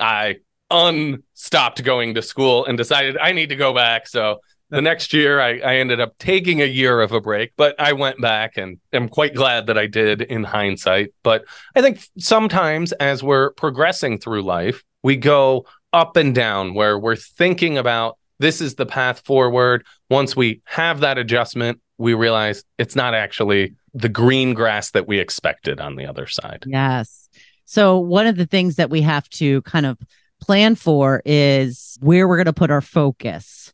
I 0.00 0.36
unstopped 0.70 1.84
going 1.84 2.14
to 2.14 2.22
school 2.22 2.64
and 2.64 2.78
decided 2.78 3.18
I 3.18 3.32
need 3.32 3.50
to 3.50 3.56
go 3.56 3.74
back. 3.74 4.08
So 4.08 4.38
the 4.72 4.80
next 4.80 5.12
year, 5.12 5.38
I, 5.38 5.58
I 5.58 5.76
ended 5.76 6.00
up 6.00 6.16
taking 6.18 6.62
a 6.62 6.66
year 6.66 7.02
of 7.02 7.12
a 7.12 7.20
break, 7.20 7.52
but 7.58 7.78
I 7.78 7.92
went 7.92 8.22
back 8.22 8.56
and 8.56 8.78
am 8.94 9.06
quite 9.06 9.34
glad 9.34 9.66
that 9.66 9.76
I 9.76 9.86
did 9.86 10.22
in 10.22 10.44
hindsight. 10.44 11.12
But 11.22 11.44
I 11.76 11.82
think 11.82 12.00
sometimes 12.18 12.92
as 12.92 13.22
we're 13.22 13.50
progressing 13.52 14.18
through 14.18 14.42
life, 14.42 14.82
we 15.02 15.16
go 15.16 15.66
up 15.92 16.16
and 16.16 16.34
down 16.34 16.72
where 16.72 16.98
we're 16.98 17.16
thinking 17.16 17.76
about 17.76 18.16
this 18.38 18.62
is 18.62 18.76
the 18.76 18.86
path 18.86 19.22
forward. 19.26 19.86
Once 20.08 20.34
we 20.34 20.62
have 20.64 21.00
that 21.00 21.18
adjustment, 21.18 21.78
we 21.98 22.14
realize 22.14 22.64
it's 22.78 22.96
not 22.96 23.14
actually 23.14 23.74
the 23.92 24.08
green 24.08 24.54
grass 24.54 24.90
that 24.92 25.06
we 25.06 25.18
expected 25.18 25.80
on 25.80 25.96
the 25.96 26.06
other 26.06 26.26
side. 26.26 26.64
Yes. 26.66 27.28
So 27.66 27.98
one 27.98 28.26
of 28.26 28.36
the 28.36 28.46
things 28.46 28.76
that 28.76 28.88
we 28.88 29.02
have 29.02 29.28
to 29.30 29.60
kind 29.62 29.84
of 29.84 29.98
plan 30.40 30.76
for 30.76 31.20
is 31.26 31.98
where 32.00 32.26
we're 32.26 32.38
going 32.38 32.46
to 32.46 32.54
put 32.54 32.70
our 32.70 32.80
focus, 32.80 33.72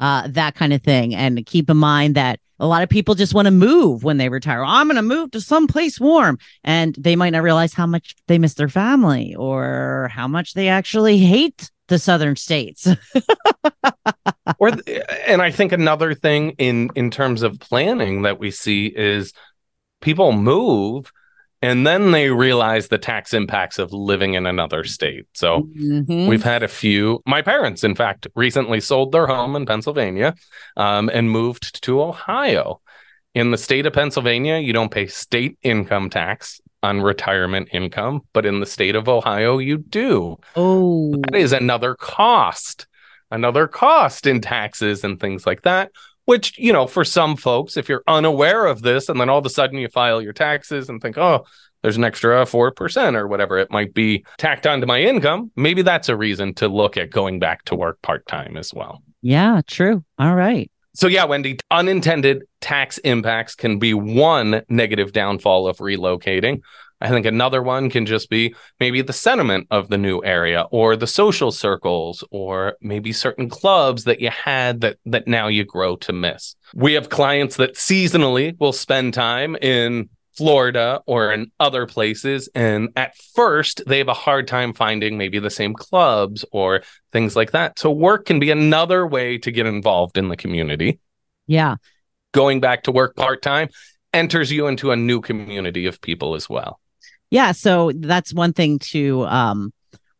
uh, 0.00 0.26
that 0.28 0.54
kind 0.54 0.72
of 0.72 0.82
thing. 0.82 1.14
And 1.14 1.44
keep 1.46 1.70
in 1.70 1.76
mind 1.76 2.16
that 2.16 2.40
a 2.58 2.66
lot 2.66 2.82
of 2.82 2.88
people 2.88 3.14
just 3.14 3.34
want 3.34 3.46
to 3.46 3.50
move 3.50 4.04
when 4.04 4.18
they 4.18 4.28
retire. 4.28 4.64
I'm 4.64 4.86
going 4.86 4.96
to 4.96 5.02
move 5.02 5.30
to 5.32 5.40
someplace 5.40 6.00
warm. 6.00 6.38
And 6.64 6.94
they 6.98 7.16
might 7.16 7.30
not 7.30 7.42
realize 7.42 7.72
how 7.72 7.86
much 7.86 8.14
they 8.26 8.38
miss 8.38 8.54
their 8.54 8.68
family 8.68 9.34
or 9.34 10.10
how 10.12 10.28
much 10.28 10.54
they 10.54 10.68
actually 10.68 11.18
hate 11.18 11.70
the 11.88 11.98
southern 11.98 12.36
states. 12.36 12.86
or 14.58 14.70
and 15.26 15.42
I 15.42 15.50
think 15.50 15.72
another 15.72 16.14
thing 16.14 16.50
in 16.50 16.90
in 16.94 17.10
terms 17.10 17.42
of 17.42 17.58
planning 17.58 18.22
that 18.22 18.38
we 18.38 18.50
see 18.50 18.86
is 18.86 19.32
people 20.00 20.32
move 20.32 21.12
and 21.62 21.86
then 21.86 22.10
they 22.12 22.30
realize 22.30 22.88
the 22.88 22.98
tax 22.98 23.34
impacts 23.34 23.78
of 23.78 23.92
living 23.92 24.34
in 24.34 24.46
another 24.46 24.84
state. 24.84 25.26
So 25.34 25.68
Mhm. 25.76 26.26
We've 26.28 26.42
had 26.42 26.62
a 26.62 26.68
few. 26.68 27.22
My 27.26 27.42
parents, 27.42 27.84
in 27.84 27.94
fact, 27.94 28.26
recently 28.34 28.80
sold 28.80 29.12
their 29.12 29.26
home 29.26 29.56
in 29.56 29.66
Pennsylvania 29.66 30.34
um, 30.76 31.10
and 31.12 31.30
moved 31.30 31.82
to 31.84 32.00
Ohio. 32.02 32.80
In 33.34 33.50
the 33.52 33.58
state 33.58 33.86
of 33.86 33.92
Pennsylvania, 33.92 34.58
you 34.58 34.72
don't 34.72 34.90
pay 34.90 35.06
state 35.06 35.56
income 35.62 36.10
tax 36.10 36.60
on 36.82 37.00
retirement 37.02 37.68
income, 37.72 38.22
but 38.32 38.46
in 38.46 38.60
the 38.60 38.66
state 38.66 38.96
of 38.96 39.08
Ohio, 39.08 39.58
you 39.58 39.76
do. 39.76 40.38
oh, 40.56 41.12
That 41.30 41.36
is 41.36 41.52
another 41.52 41.94
cost, 41.94 42.86
another 43.30 43.68
cost 43.68 44.26
in 44.26 44.40
taxes 44.40 45.04
and 45.04 45.20
things 45.20 45.46
like 45.46 45.62
that. 45.62 45.92
Which, 46.30 46.56
you 46.56 46.72
know, 46.72 46.86
for 46.86 47.04
some 47.04 47.36
folks, 47.36 47.76
if 47.76 47.88
you're 47.88 48.04
unaware 48.06 48.66
of 48.66 48.82
this 48.82 49.08
and 49.08 49.20
then 49.20 49.28
all 49.28 49.40
of 49.40 49.46
a 49.46 49.50
sudden 49.50 49.80
you 49.80 49.88
file 49.88 50.22
your 50.22 50.32
taxes 50.32 50.88
and 50.88 51.02
think, 51.02 51.18
oh, 51.18 51.44
there's 51.82 51.96
an 51.96 52.04
extra 52.04 52.44
4% 52.44 53.16
or 53.16 53.26
whatever 53.26 53.58
it 53.58 53.72
might 53.72 53.92
be 53.94 54.24
tacked 54.38 54.64
onto 54.64 54.86
my 54.86 55.00
income, 55.00 55.50
maybe 55.56 55.82
that's 55.82 56.08
a 56.08 56.14
reason 56.14 56.54
to 56.54 56.68
look 56.68 56.96
at 56.96 57.10
going 57.10 57.40
back 57.40 57.64
to 57.64 57.74
work 57.74 58.00
part 58.02 58.24
time 58.28 58.56
as 58.56 58.72
well. 58.72 59.02
yeah, 59.22 59.60
true. 59.66 60.04
All 60.20 60.36
right. 60.36 60.70
So, 60.94 61.08
yeah, 61.08 61.24
Wendy, 61.24 61.58
unintended 61.68 62.44
tax 62.60 62.98
impacts 62.98 63.56
can 63.56 63.80
be 63.80 63.92
one 63.92 64.62
negative 64.68 65.10
downfall 65.10 65.66
of 65.66 65.78
relocating. 65.78 66.60
I 67.00 67.08
think 67.08 67.24
another 67.26 67.62
one 67.62 67.88
can 67.88 68.04
just 68.06 68.28
be 68.28 68.54
maybe 68.78 69.00
the 69.02 69.12
sentiment 69.12 69.66
of 69.70 69.88
the 69.88 69.98
new 69.98 70.20
area 70.22 70.66
or 70.70 70.96
the 70.96 71.06
social 71.06 71.50
circles 71.50 72.22
or 72.30 72.76
maybe 72.80 73.12
certain 73.12 73.48
clubs 73.48 74.04
that 74.04 74.20
you 74.20 74.30
had 74.30 74.80
that 74.82 74.98
that 75.06 75.26
now 75.26 75.48
you 75.48 75.64
grow 75.64 75.96
to 75.96 76.12
miss. 76.12 76.56
We 76.74 76.92
have 76.94 77.08
clients 77.08 77.56
that 77.56 77.74
seasonally 77.74 78.58
will 78.60 78.72
spend 78.74 79.14
time 79.14 79.56
in 79.56 80.10
Florida 80.36 81.00
or 81.06 81.32
in 81.32 81.50
other 81.58 81.86
places 81.86 82.48
and 82.54 82.88
at 82.96 83.16
first 83.34 83.82
they 83.86 83.98
have 83.98 84.08
a 84.08 84.14
hard 84.14 84.46
time 84.46 84.72
finding 84.72 85.18
maybe 85.18 85.38
the 85.38 85.50
same 85.50 85.74
clubs 85.74 86.44
or 86.52 86.82
things 87.12 87.36
like 87.36 87.50
that. 87.52 87.78
So 87.78 87.90
work 87.90 88.26
can 88.26 88.38
be 88.40 88.50
another 88.50 89.06
way 89.06 89.38
to 89.38 89.50
get 89.50 89.66
involved 89.66 90.16
in 90.16 90.28
the 90.28 90.36
community 90.36 90.98
Yeah. 91.46 91.76
going 92.32 92.60
back 92.60 92.84
to 92.84 92.92
work 92.92 93.16
part 93.16 93.42
time 93.42 93.68
enters 94.14 94.50
you 94.50 94.66
into 94.66 94.90
a 94.92 94.96
new 94.96 95.20
community 95.20 95.86
of 95.86 96.00
people 96.00 96.34
as 96.34 96.48
well. 96.48 96.79
Yeah, 97.30 97.52
so 97.52 97.92
that's 97.94 98.34
one 98.34 98.52
thing 98.52 98.78
to 98.90 99.24
um 99.26 99.72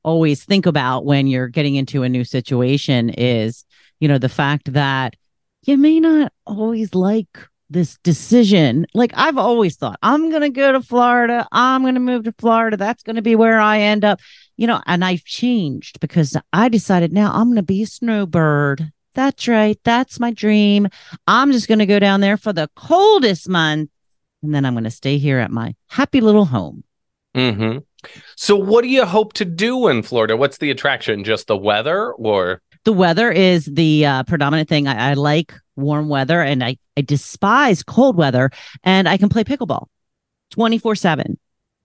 always 0.03 0.45
think 0.45 0.67
about 0.67 1.05
when 1.05 1.27
you're 1.27 1.49
getting 1.49 1.75
into 1.75 2.03
a 2.03 2.09
new 2.09 2.25
situation 2.25 3.11
is, 3.11 3.65
you 3.99 4.09
know, 4.09 4.19
the 4.19 4.29
fact 4.29 4.73
that 4.73 5.15
you 5.63 5.77
may 5.77 6.01
not 6.01 6.33
always 6.47 6.95
like 6.95 7.47
this 7.69 7.99
decision. 8.03 8.87
Like 8.95 9.13
I've 9.15 9.39
always 9.39 9.77
thought, 9.77 9.99
I'm 10.03 10.31
going 10.31 10.43
to 10.43 10.51
go 10.51 10.73
to 10.73 10.81
Florida. 10.81 11.47
I'm 11.53 11.83
going 11.83 11.95
to 11.95 12.01
move 12.01 12.25
to 12.25 12.33
Florida. 12.33 12.77
That's 12.77 13.03
going 13.03 13.17
to 13.17 13.23
be 13.23 13.37
where 13.37 13.61
I 13.61 13.81
end 13.81 14.05
up. 14.05 14.21
You 14.57 14.67
know, 14.67 14.83
and 14.87 15.05
I've 15.05 15.25
changed 15.25 16.01
because 16.01 16.37
I 16.53 16.69
decided 16.69 17.13
now 17.13 17.33
I'm 17.33 17.47
going 17.47 17.57
to 17.57 17.63
be 17.63 17.83
a 17.83 17.87
snowbird. 17.87 18.91
That's 19.15 19.49
right. 19.49 19.79
That's 19.85 20.21
my 20.21 20.33
dream. 20.33 20.89
I'm 21.27 21.53
just 21.53 21.69
going 21.69 21.79
to 21.79 21.87
go 21.87 21.99
down 21.99 22.21
there 22.21 22.37
for 22.37 22.53
the 22.53 22.69
coldest 22.77 23.49
month 23.49 23.91
and 24.43 24.55
then 24.55 24.65
I'm 24.65 24.75
going 24.75 24.85
to 24.85 24.91
stay 24.91 25.19
here 25.19 25.39
at 25.39 25.51
my 25.51 25.75
happy 25.89 26.21
little 26.21 26.45
home. 26.45 26.85
Hmm 27.35 27.79
So, 28.37 28.57
what 28.57 28.83
do 28.83 28.89
you 28.89 29.05
hope 29.05 29.33
to 29.35 29.45
do 29.45 29.89
in 29.89 30.03
Florida? 30.03 30.37
What's 30.37 30.59
the 30.59 30.71
attraction? 30.71 31.25
Just 31.25 31.47
the 31.47 31.57
weather, 31.57 32.13
or 32.13 32.63
the 32.85 32.93
weather 32.93 33.31
is 33.31 33.67
the 33.67 34.07
uh, 34.07 34.23
predominant 34.25 34.69
thing. 34.69 34.89
I, 34.89 35.11
I 35.11 35.15
like 35.15 35.55
warm 35.77 36.09
weather 36.09 36.41
and 36.41 36.63
I, 36.63 36.77
I 36.97 37.03
despise 37.03 37.83
cold 37.83 38.17
weather 38.17 38.51
and 38.85 39.09
I 39.09 39.17
can 39.17 39.29
play 39.29 39.45
pickleball 39.45 39.87
24 40.51 40.95
7. 40.95 41.39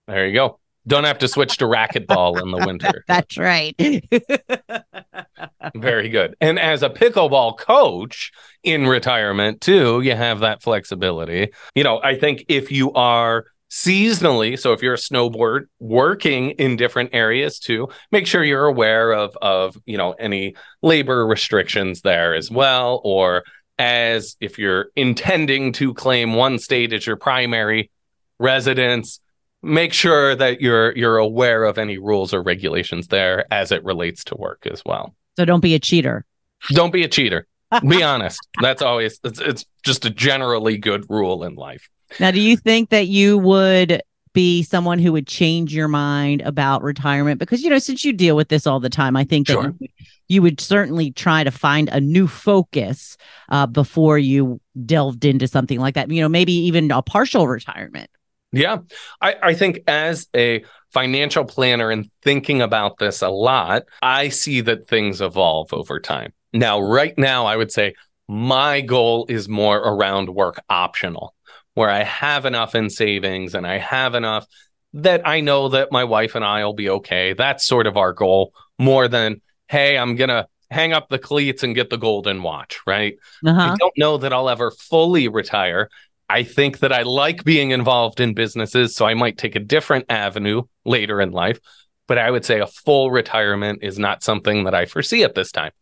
there 0.06 0.26
you 0.26 0.34
go. 0.34 0.58
Don't 0.86 1.04
have 1.04 1.18
to 1.18 1.28
switch 1.28 1.56
to 1.58 1.64
racquetball 1.64 2.40
in 2.42 2.52
the 2.52 2.58
winter. 2.58 3.04
That's 3.08 3.36
right. 3.36 3.74
Very 5.74 6.08
good. 6.08 6.36
And 6.40 6.60
as 6.60 6.84
a 6.84 6.90
pickleball 6.90 7.58
coach 7.58 8.30
in 8.62 8.86
retirement, 8.86 9.60
too, 9.60 10.00
you 10.00 10.14
have 10.14 10.40
that 10.40 10.62
flexibility. 10.62 11.48
You 11.74 11.82
know, 11.82 12.00
I 12.02 12.16
think 12.16 12.44
if 12.48 12.70
you 12.70 12.92
are 12.92 13.46
seasonally, 13.70 14.58
so 14.58 14.72
if 14.72 14.82
you're 14.82 14.94
a 14.94 14.98
snowbird 14.98 15.68
working 15.80 16.50
in 16.50 16.76
different 16.76 17.10
areas 17.12 17.58
too, 17.58 17.88
make 18.12 18.26
sure 18.26 18.44
you're 18.44 18.66
aware 18.66 19.12
of 19.12 19.36
of, 19.42 19.76
you 19.86 19.96
know, 19.96 20.12
any 20.12 20.54
labor 20.82 21.26
restrictions 21.26 22.02
there 22.02 22.34
as 22.34 22.50
well 22.50 23.00
or 23.04 23.44
as 23.78 24.36
if 24.40 24.58
you're 24.58 24.86
intending 24.96 25.72
to 25.72 25.92
claim 25.94 26.34
one 26.34 26.58
state 26.58 26.92
as 26.92 27.06
your 27.06 27.16
primary 27.16 27.90
residence, 28.38 29.20
make 29.62 29.92
sure 29.92 30.34
that 30.34 30.60
you're 30.60 30.96
you're 30.96 31.18
aware 31.18 31.64
of 31.64 31.78
any 31.78 31.98
rules 31.98 32.32
or 32.32 32.42
regulations 32.42 33.08
there 33.08 33.44
as 33.50 33.72
it 33.72 33.84
relates 33.84 34.24
to 34.24 34.36
work 34.36 34.66
as 34.70 34.82
well. 34.84 35.14
So 35.36 35.44
don't 35.44 35.60
be 35.60 35.74
a 35.74 35.78
cheater. 35.78 36.24
Don't 36.70 36.92
be 36.92 37.04
a 37.04 37.08
cheater. 37.08 37.46
be 37.86 38.02
honest. 38.02 38.38
That's 38.60 38.82
always 38.82 39.18
it's, 39.24 39.40
it's 39.40 39.64
just 39.84 40.04
a 40.04 40.10
generally 40.10 40.78
good 40.78 41.04
rule 41.10 41.44
in 41.44 41.54
life. 41.54 41.88
Now, 42.20 42.30
do 42.30 42.40
you 42.40 42.56
think 42.56 42.90
that 42.90 43.08
you 43.08 43.38
would 43.38 44.02
be 44.32 44.62
someone 44.62 44.98
who 44.98 45.12
would 45.12 45.26
change 45.26 45.74
your 45.74 45.88
mind 45.88 46.42
about 46.42 46.82
retirement? 46.82 47.38
Because, 47.38 47.62
you 47.62 47.70
know, 47.70 47.78
since 47.78 48.04
you 48.04 48.12
deal 48.12 48.36
with 48.36 48.48
this 48.48 48.66
all 48.66 48.80
the 48.80 48.90
time, 48.90 49.16
I 49.16 49.24
think 49.24 49.46
that 49.46 49.54
Sure. 49.54 49.74
you, 49.78 49.88
you 50.28 50.42
would 50.42 50.60
certainly 50.60 51.10
try 51.12 51.42
to 51.42 51.50
find 51.50 51.88
a 51.88 52.00
new 52.00 52.26
focus 52.26 53.16
uh, 53.48 53.66
before 53.66 54.18
you 54.18 54.60
delved 54.84 55.24
into 55.24 55.48
something 55.48 55.80
like 55.80 55.94
that. 55.94 56.10
You 56.10 56.20
know, 56.20 56.28
maybe 56.28 56.52
even 56.52 56.90
a 56.90 57.00
partial 57.00 57.48
retirement. 57.48 58.10
Yeah. 58.52 58.78
I, 59.20 59.36
I 59.42 59.54
think 59.54 59.80
as 59.86 60.28
a 60.34 60.64
financial 60.92 61.44
planner 61.44 61.90
and 61.90 62.10
thinking 62.22 62.62
about 62.62 62.98
this 62.98 63.22
a 63.22 63.28
lot, 63.28 63.84
I 64.02 64.28
see 64.30 64.60
that 64.62 64.88
things 64.88 65.20
evolve 65.20 65.72
over 65.72 66.00
time. 66.00 66.32
Now, 66.52 66.80
right 66.80 67.16
now, 67.18 67.46
I 67.46 67.56
would 67.56 67.70
say 67.70 67.94
my 68.28 68.80
goal 68.80 69.26
is 69.28 69.48
more 69.48 69.76
around 69.78 70.30
work 70.30 70.60
optional, 70.68 71.34
where 71.76 71.90
I 71.90 72.04
have 72.04 72.46
enough 72.46 72.74
in 72.74 72.88
savings 72.88 73.54
and 73.54 73.66
I 73.66 73.76
have 73.76 74.14
enough 74.14 74.46
that 74.94 75.28
I 75.28 75.40
know 75.40 75.68
that 75.68 75.92
my 75.92 76.04
wife 76.04 76.34
and 76.34 76.42
I 76.42 76.64
will 76.64 76.72
be 76.72 76.88
okay. 76.88 77.34
That's 77.34 77.66
sort 77.66 77.86
of 77.86 77.98
our 77.98 78.14
goal 78.14 78.54
more 78.78 79.08
than, 79.08 79.42
hey, 79.68 79.98
I'm 79.98 80.16
going 80.16 80.30
to 80.30 80.48
hang 80.70 80.94
up 80.94 81.10
the 81.10 81.18
cleats 81.18 81.62
and 81.62 81.74
get 81.74 81.90
the 81.90 81.98
golden 81.98 82.42
watch, 82.42 82.80
right? 82.86 83.18
Uh-huh. 83.44 83.60
I 83.60 83.76
don't 83.76 83.98
know 83.98 84.16
that 84.16 84.32
I'll 84.32 84.48
ever 84.48 84.70
fully 84.70 85.28
retire. 85.28 85.90
I 86.30 86.44
think 86.44 86.78
that 86.78 86.94
I 86.94 87.02
like 87.02 87.44
being 87.44 87.72
involved 87.72 88.20
in 88.20 88.32
businesses, 88.32 88.96
so 88.96 89.04
I 89.04 89.12
might 89.12 89.36
take 89.36 89.54
a 89.54 89.60
different 89.60 90.06
avenue 90.08 90.62
later 90.86 91.20
in 91.20 91.30
life. 91.30 91.60
But 92.06 92.16
I 92.16 92.30
would 92.30 92.46
say 92.46 92.60
a 92.60 92.66
full 92.66 93.10
retirement 93.10 93.80
is 93.82 93.98
not 93.98 94.22
something 94.22 94.64
that 94.64 94.74
I 94.74 94.86
foresee 94.86 95.24
at 95.24 95.34
this 95.34 95.52
time. 95.52 95.72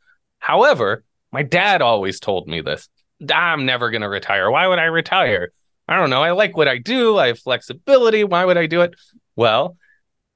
However, 0.40 1.04
my 1.30 1.44
dad 1.44 1.82
always 1.82 2.18
told 2.18 2.48
me 2.48 2.62
this 2.62 2.88
I'm 3.32 3.64
never 3.64 3.90
going 3.90 4.02
to 4.02 4.08
retire. 4.08 4.50
Why 4.50 4.66
would 4.66 4.80
I 4.80 4.86
retire? 4.86 5.52
I 5.86 5.96
don't 5.96 6.10
know. 6.10 6.22
I 6.22 6.32
like 6.32 6.56
what 6.56 6.68
I 6.68 6.78
do. 6.78 7.18
I 7.18 7.28
have 7.28 7.38
flexibility. 7.38 8.24
Why 8.24 8.44
would 8.44 8.56
I 8.56 8.66
do 8.66 8.82
it? 8.82 8.94
Well, 9.36 9.76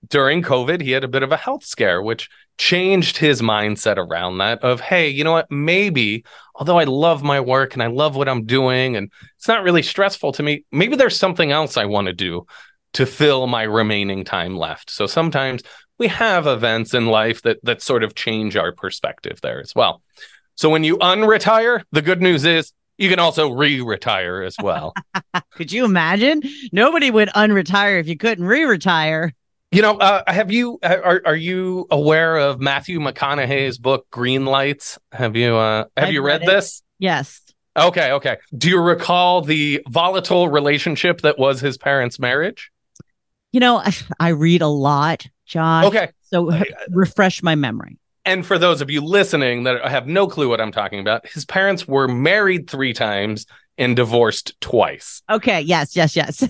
during 0.09 0.43
COVID, 0.43 0.81
he 0.81 0.93
had 0.93 1.05
a 1.05 1.09
bit 1.09 1.23
of 1.23 1.33
a 1.33 1.37
health 1.37 1.65
scare, 1.65 2.03
which 2.03 2.29
changed 2.59 3.17
his 3.17 3.41
mindset 3.41 3.97
around 3.97 4.39
that 4.39 4.63
of, 4.63 4.81
hey, 4.81 5.09
you 5.09 5.25
know 5.25 5.33
what? 5.33 5.51
Maybe, 5.51 6.25
although 6.55 6.79
I 6.79 6.85
love 6.85 7.23
my 7.23 7.41
work 7.41 7.75
and 7.75 7.83
I 7.83 7.87
love 7.87 8.17
what 8.17 8.29
I'm 8.29 8.45
doing 8.45 8.97
and 8.97 9.11
it's 9.37 9.49
not 9.49 9.63
really 9.63 9.83
stressful 9.83 10.33
to 10.33 10.43
me, 10.43 10.65
maybe 10.73 10.97
there's 10.97 11.17
something 11.17 11.51
else 11.51 11.77
I 11.77 11.87
want 11.87 12.07
to 12.07 12.13
do 12.13 12.47
to 12.95 13.07
fill 13.07 13.47
my 13.47 13.63
remaining 13.63 14.25
time 14.25 14.57
left. 14.57 14.91
So 14.91 15.07
sometimes 15.07 15.63
we 15.99 16.09
have 16.09 16.47
events 16.47 16.95
in 16.95 17.07
life 17.07 17.43
that 17.43 17.59
that 17.65 17.83
sort 17.83 18.03
of 18.03 18.15
change 18.15 18.57
our 18.57 18.73
perspective 18.73 19.41
there 19.41 19.61
as 19.61 19.75
well. 19.75 20.03
So 20.55 20.71
when 20.71 20.85
you 20.85 20.97
unretire, 20.99 21.85
the 21.93 22.03
good 22.03 22.21
news 22.21 22.45
is 22.45 22.73
you 22.99 23.09
can 23.09 23.19
also 23.19 23.51
re-retire 23.51 24.43
as 24.43 24.57
well. 24.63 24.93
Could 25.53 25.73
you 25.73 25.85
imagine? 25.85 26.43
Nobody 26.73 27.11
would 27.11 27.29
unretire 27.29 28.01
if 28.01 28.09
you 28.09 28.17
couldn't 28.17 28.45
re-retire. 28.45 29.33
You 29.71 29.83
know, 29.83 29.99
uh, 29.99 30.23
have 30.27 30.51
you 30.51 30.79
are 30.83 31.21
are 31.27 31.37
you 31.37 31.87
aware 31.91 32.39
of 32.39 32.59
Matthew 32.59 33.01
McConaughey's 33.01 33.79
book 33.79 34.07
Greenlights? 34.11 34.99
Have 35.13 35.37
you 35.37 35.57
uh 35.57 35.85
have 35.97 36.09
I've 36.09 36.13
you 36.13 36.23
read 36.23 36.41
read 36.41 36.49
this? 36.49 36.83
Yes. 36.99 37.43
Okay, 37.77 38.13
okay. 38.13 38.39
Do 38.57 38.69
you 38.71 38.81
recall 38.81 39.43
the 39.43 39.83
volatile 39.89 40.49
relationship 40.49 41.21
that 41.21 41.39
was 41.39 41.61
his 41.61 41.77
parents' 41.77 42.19
marriage? 42.19 42.73
You 43.53 43.61
know, 43.61 43.77
I, 43.77 43.95
I 44.21 44.29
read 44.31 44.63
a 44.63 44.69
lot, 44.69 45.27
John. 45.47 45.85
Okay. 45.85 46.11
So 46.23 46.51
refresh 46.91 47.43
my 47.43 47.55
memory. 47.55 47.99
And 48.29 48.45
for 48.45 48.59
those 48.59 48.83
of 48.83 48.91
you 48.91 49.01
listening 49.01 49.65
that 49.65 49.83
have 49.89 50.07
no 50.07 50.27
clue 50.27 50.51
what 50.51 50.61
I'm 50.61 50.71
talking 50.71 51.01
about, 51.01 51.27
his 51.27 51.47
parents 51.47 51.89
were 51.89 52.07
married 52.07 52.69
3 52.69 52.93
times 52.93 53.47
and 53.79 53.97
divorced 53.97 54.61
twice. 54.61 55.23
Okay. 55.31 55.63
Yes. 55.63 55.97
Yes. 55.97 56.15
Yes. 56.15 56.47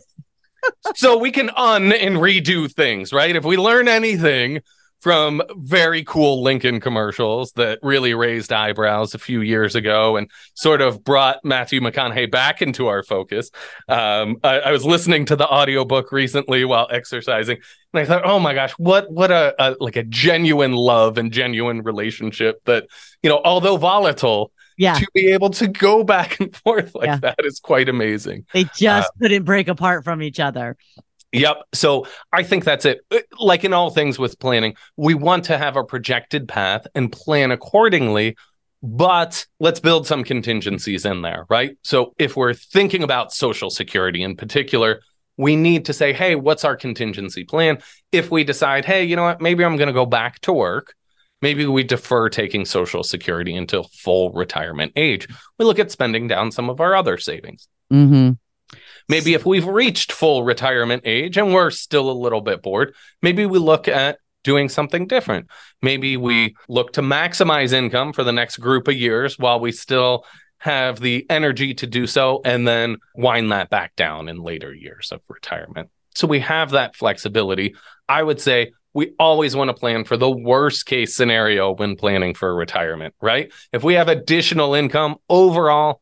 so 0.96 1.18
we 1.18 1.30
can 1.30 1.50
un 1.50 1.92
and 1.92 2.16
redo 2.16 2.68
things, 2.68 3.12
right? 3.12 3.36
If 3.36 3.44
we 3.44 3.56
learn 3.56 3.86
anything 3.86 4.62
from 5.00 5.40
very 5.56 6.02
cool 6.04 6.42
Lincoln 6.42 6.80
commercials 6.80 7.52
that 7.52 7.78
really 7.82 8.14
raised 8.14 8.52
eyebrows 8.52 9.14
a 9.14 9.18
few 9.18 9.40
years 9.42 9.74
ago 9.74 10.16
and 10.16 10.28
sort 10.54 10.80
of 10.80 11.04
brought 11.04 11.38
Matthew 11.44 11.80
McConaughey 11.80 12.30
back 12.30 12.60
into 12.62 12.88
our 12.88 13.02
focus. 13.02 13.50
Um, 13.88 14.38
I, 14.42 14.58
I 14.60 14.72
was 14.72 14.84
listening 14.84 15.24
to 15.26 15.36
the 15.36 15.46
audiobook 15.48 16.10
recently 16.10 16.64
while 16.64 16.88
exercising, 16.90 17.58
and 17.92 18.00
I 18.00 18.04
thought, 18.04 18.24
oh 18.24 18.40
my 18.40 18.54
gosh, 18.54 18.72
what 18.72 19.10
what 19.10 19.30
a, 19.30 19.54
a 19.58 19.76
like 19.78 19.96
a 19.96 20.02
genuine 20.02 20.72
love 20.72 21.16
and 21.16 21.32
genuine 21.32 21.82
relationship 21.82 22.60
that 22.64 22.86
you 23.22 23.30
know, 23.30 23.40
although 23.44 23.76
volatile, 23.76 24.50
Yeah. 24.76 24.94
to 24.94 25.06
be 25.14 25.32
able 25.32 25.50
to 25.50 25.68
go 25.68 26.02
back 26.04 26.40
and 26.40 26.54
forth 26.56 26.94
like 26.94 27.06
Yeah. 27.06 27.16
that 27.18 27.36
is 27.44 27.60
quite 27.60 27.88
amazing. 27.88 28.46
They 28.52 28.64
just 28.76 29.10
couldn't 29.20 29.44
break 29.44 29.68
apart 29.68 30.04
from 30.04 30.22
each 30.22 30.40
other. 30.40 30.76
Yep. 31.32 31.62
So 31.74 32.06
I 32.32 32.42
think 32.42 32.64
that's 32.64 32.84
it. 32.84 33.00
Uh, 33.10 33.18
Like 33.38 33.64
in 33.64 33.72
all 33.72 33.90
things 33.90 34.18
with 34.18 34.38
planning, 34.38 34.74
we 34.96 35.14
want 35.14 35.44
to 35.44 35.58
have 35.58 35.76
a 35.76 35.84
projected 35.84 36.48
path 36.48 36.86
and 36.94 37.12
plan 37.12 37.50
accordingly, 37.50 38.36
but 38.82 39.46
let's 39.60 39.80
build 39.80 40.06
some 40.06 40.24
contingencies 40.24 41.04
in 41.04 41.22
there, 41.22 41.44
right? 41.50 41.76
So 41.82 42.14
if 42.18 42.36
we're 42.36 42.54
thinking 42.54 43.02
about 43.02 43.32
Social 43.32 43.70
Security 43.70 44.22
in 44.22 44.36
particular, 44.36 45.00
we 45.36 45.54
need 45.54 45.84
to 45.84 45.92
say, 45.92 46.12
hey, 46.12 46.34
what's 46.34 46.64
our 46.64 46.76
contingency 46.76 47.44
plan? 47.44 47.78
If 48.10 48.30
we 48.30 48.42
decide, 48.42 48.84
hey, 48.84 49.04
you 49.04 49.14
know 49.14 49.24
what, 49.24 49.40
maybe 49.40 49.64
I'm 49.64 49.76
going 49.76 49.88
to 49.88 49.92
go 49.92 50.06
back 50.06 50.40
to 50.40 50.52
work. 50.52 50.94
Maybe 51.40 51.66
we 51.66 51.84
defer 51.84 52.28
taking 52.28 52.64
Social 52.64 53.04
Security 53.04 53.54
until 53.54 53.84
full 53.84 54.32
retirement 54.32 54.92
age. 54.96 55.28
We 55.58 55.64
look 55.64 55.78
at 55.78 55.92
spending 55.92 56.26
down 56.26 56.50
some 56.50 56.68
of 56.68 56.80
our 56.80 56.96
other 56.96 57.18
savings. 57.18 57.68
Mm-hmm. 57.92 58.32
Maybe 59.08 59.34
if 59.34 59.46
we've 59.46 59.66
reached 59.66 60.12
full 60.12 60.44
retirement 60.44 61.02
age 61.06 61.36
and 61.38 61.52
we're 61.52 61.70
still 61.70 62.10
a 62.10 62.12
little 62.12 62.40
bit 62.40 62.62
bored, 62.62 62.94
maybe 63.22 63.46
we 63.46 63.58
look 63.58 63.88
at 63.88 64.18
doing 64.44 64.68
something 64.68 65.06
different. 65.06 65.48
Maybe 65.82 66.16
we 66.16 66.56
look 66.68 66.92
to 66.94 67.02
maximize 67.02 67.72
income 67.72 68.12
for 68.12 68.24
the 68.24 68.32
next 68.32 68.58
group 68.58 68.88
of 68.88 68.94
years 68.94 69.38
while 69.38 69.60
we 69.60 69.72
still 69.72 70.24
have 70.58 71.00
the 71.00 71.26
energy 71.30 71.74
to 71.74 71.86
do 71.86 72.06
so 72.06 72.40
and 72.44 72.66
then 72.66 72.96
wind 73.14 73.52
that 73.52 73.70
back 73.70 73.94
down 73.96 74.28
in 74.28 74.42
later 74.42 74.74
years 74.74 75.12
of 75.12 75.20
retirement. 75.28 75.88
So 76.14 76.26
we 76.26 76.40
have 76.40 76.70
that 76.70 76.96
flexibility. 76.96 77.76
I 78.08 78.22
would 78.22 78.40
say 78.40 78.72
we 78.92 79.12
always 79.18 79.54
want 79.54 79.68
to 79.68 79.74
plan 79.74 80.04
for 80.04 80.16
the 80.16 80.30
worst 80.30 80.86
case 80.86 81.14
scenario 81.14 81.72
when 81.74 81.94
planning 81.94 82.34
for 82.34 82.54
retirement, 82.54 83.14
right? 83.20 83.52
If 83.72 83.84
we 83.84 83.94
have 83.94 84.08
additional 84.08 84.74
income 84.74 85.16
overall, 85.28 86.00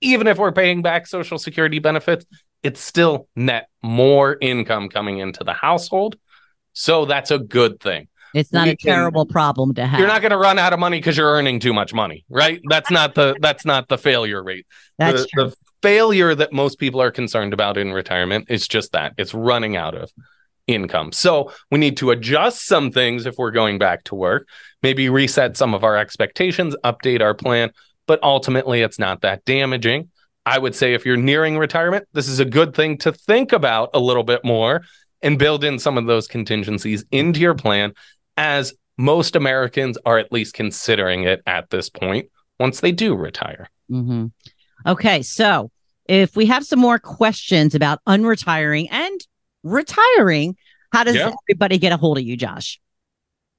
even 0.00 0.26
if 0.26 0.38
we're 0.38 0.52
paying 0.52 0.82
back 0.82 1.06
social 1.06 1.38
security 1.38 1.78
benefits, 1.78 2.26
it's 2.62 2.80
still 2.80 3.28
net 3.36 3.68
more 3.82 4.36
income 4.40 4.88
coming 4.88 5.18
into 5.18 5.44
the 5.44 5.52
household. 5.52 6.16
So 6.72 7.04
that's 7.04 7.30
a 7.30 7.38
good 7.38 7.80
thing. 7.80 8.08
It's 8.34 8.52
not 8.52 8.66
We 8.66 8.72
a 8.72 8.76
can- 8.76 8.92
terrible 8.92 9.24
problem 9.24 9.74
to 9.74 9.86
have. 9.86 9.98
You're 9.98 10.08
not 10.08 10.20
going 10.20 10.32
to 10.32 10.36
run 10.36 10.58
out 10.58 10.72
of 10.72 10.78
money 10.78 10.98
because 10.98 11.16
you're 11.16 11.32
earning 11.32 11.58
too 11.58 11.72
much 11.72 11.94
money, 11.94 12.24
right? 12.28 12.60
That's 12.68 12.90
not 12.90 13.14
the 13.14 13.36
that's 13.40 13.64
not 13.64 13.88
the 13.88 13.96
failure 13.96 14.42
rate. 14.42 14.66
That's 14.98 15.22
the, 15.22 15.28
true. 15.28 15.44
the 15.50 15.56
failure 15.80 16.34
that 16.34 16.52
most 16.52 16.78
people 16.78 17.00
are 17.00 17.10
concerned 17.10 17.54
about 17.54 17.78
in 17.78 17.92
retirement 17.92 18.46
is 18.50 18.68
just 18.68 18.92
that 18.92 19.14
it's 19.16 19.32
running 19.32 19.76
out 19.76 19.94
of 19.94 20.10
income. 20.66 21.12
So 21.12 21.52
we 21.70 21.78
need 21.78 21.96
to 21.98 22.10
adjust 22.10 22.66
some 22.66 22.90
things 22.90 23.24
if 23.24 23.36
we're 23.38 23.52
going 23.52 23.78
back 23.78 24.04
to 24.04 24.14
work, 24.14 24.48
maybe 24.82 25.08
reset 25.08 25.56
some 25.56 25.72
of 25.72 25.84
our 25.84 25.96
expectations, 25.96 26.76
update 26.84 27.22
our 27.22 27.34
plan, 27.34 27.70
but 28.06 28.22
ultimately 28.22 28.82
it's 28.82 28.98
not 28.98 29.22
that 29.22 29.44
damaging. 29.44 30.10
I 30.46 30.58
would 30.58 30.74
say 30.74 30.94
if 30.94 31.04
you're 31.04 31.16
nearing 31.16 31.58
retirement, 31.58 32.06
this 32.12 32.28
is 32.28 32.38
a 32.38 32.44
good 32.44 32.74
thing 32.74 32.96
to 32.98 33.12
think 33.12 33.52
about 33.52 33.90
a 33.94 33.98
little 33.98 34.22
bit 34.22 34.44
more 34.44 34.82
and 35.20 35.38
build 35.38 35.64
in 35.64 35.78
some 35.78 35.98
of 35.98 36.06
those 36.06 36.28
contingencies 36.28 37.04
into 37.10 37.40
your 37.40 37.54
plan 37.54 37.92
as 38.36 38.72
most 38.96 39.34
Americans 39.36 39.98
are 40.06 40.18
at 40.18 40.30
least 40.32 40.54
considering 40.54 41.24
it 41.24 41.42
at 41.46 41.68
this 41.70 41.90
point 41.90 42.30
once 42.60 42.80
they 42.80 42.92
do 42.92 43.14
retire. 43.14 43.68
hmm 43.88 44.26
Okay, 44.86 45.22
so 45.22 45.70
if 46.08 46.36
we 46.36 46.46
have 46.46 46.64
some 46.64 46.78
more 46.78 46.98
questions 47.00 47.74
about 47.74 47.98
unretiring 48.06 48.86
and 48.90 49.20
retiring, 49.64 50.56
how 50.92 51.02
does 51.02 51.16
Yeah. 51.16 51.32
everybody 51.48 51.78
get 51.78 51.92
a 51.92 51.96
hold 51.96 52.18
of 52.18 52.24
you, 52.24 52.36
Josh? 52.36 52.78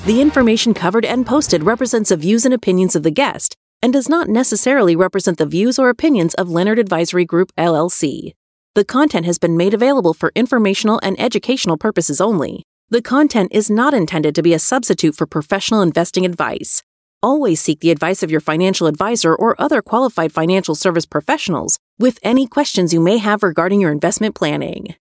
The 0.06 0.22
information 0.22 0.72
covered 0.72 1.04
and 1.04 1.26
posted 1.26 1.62
represents 1.62 2.08
the 2.08 2.16
views 2.16 2.46
and 2.46 2.54
opinions 2.54 2.96
of 2.96 3.02
the 3.02 3.10
guest 3.10 3.58
and 3.82 3.92
does 3.92 4.08
not 4.08 4.28
necessarily 4.28 4.94
represent 4.94 5.38
the 5.38 5.46
views 5.46 5.78
or 5.78 5.88
opinions 5.88 6.34
of 6.34 6.48
Leonard 6.48 6.78
Advisory 6.78 7.24
Group, 7.24 7.52
LLC. 7.58 8.32
The 8.74 8.84
content 8.84 9.26
has 9.26 9.38
been 9.38 9.56
made 9.56 9.74
available 9.74 10.14
for 10.14 10.32
informational 10.34 11.00
and 11.02 11.20
educational 11.20 11.76
purposes 11.76 12.20
only. 12.20 12.62
The 12.88 13.02
content 13.02 13.52
is 13.52 13.68
not 13.68 13.92
intended 13.92 14.34
to 14.34 14.42
be 14.42 14.54
a 14.54 14.58
substitute 14.58 15.16
for 15.16 15.26
professional 15.26 15.82
investing 15.82 16.24
advice. 16.24 16.82
Always 17.22 17.60
seek 17.60 17.80
the 17.80 17.90
advice 17.90 18.22
of 18.22 18.30
your 18.30 18.40
financial 18.40 18.86
advisor 18.86 19.34
or 19.34 19.60
other 19.60 19.82
qualified 19.82 20.32
financial 20.32 20.74
service 20.74 21.06
professionals 21.06 21.78
with 21.98 22.18
any 22.22 22.46
questions 22.46 22.92
you 22.92 23.00
may 23.00 23.18
have 23.18 23.42
regarding 23.42 23.80
your 23.80 23.92
investment 23.92 24.34
planning. 24.34 24.94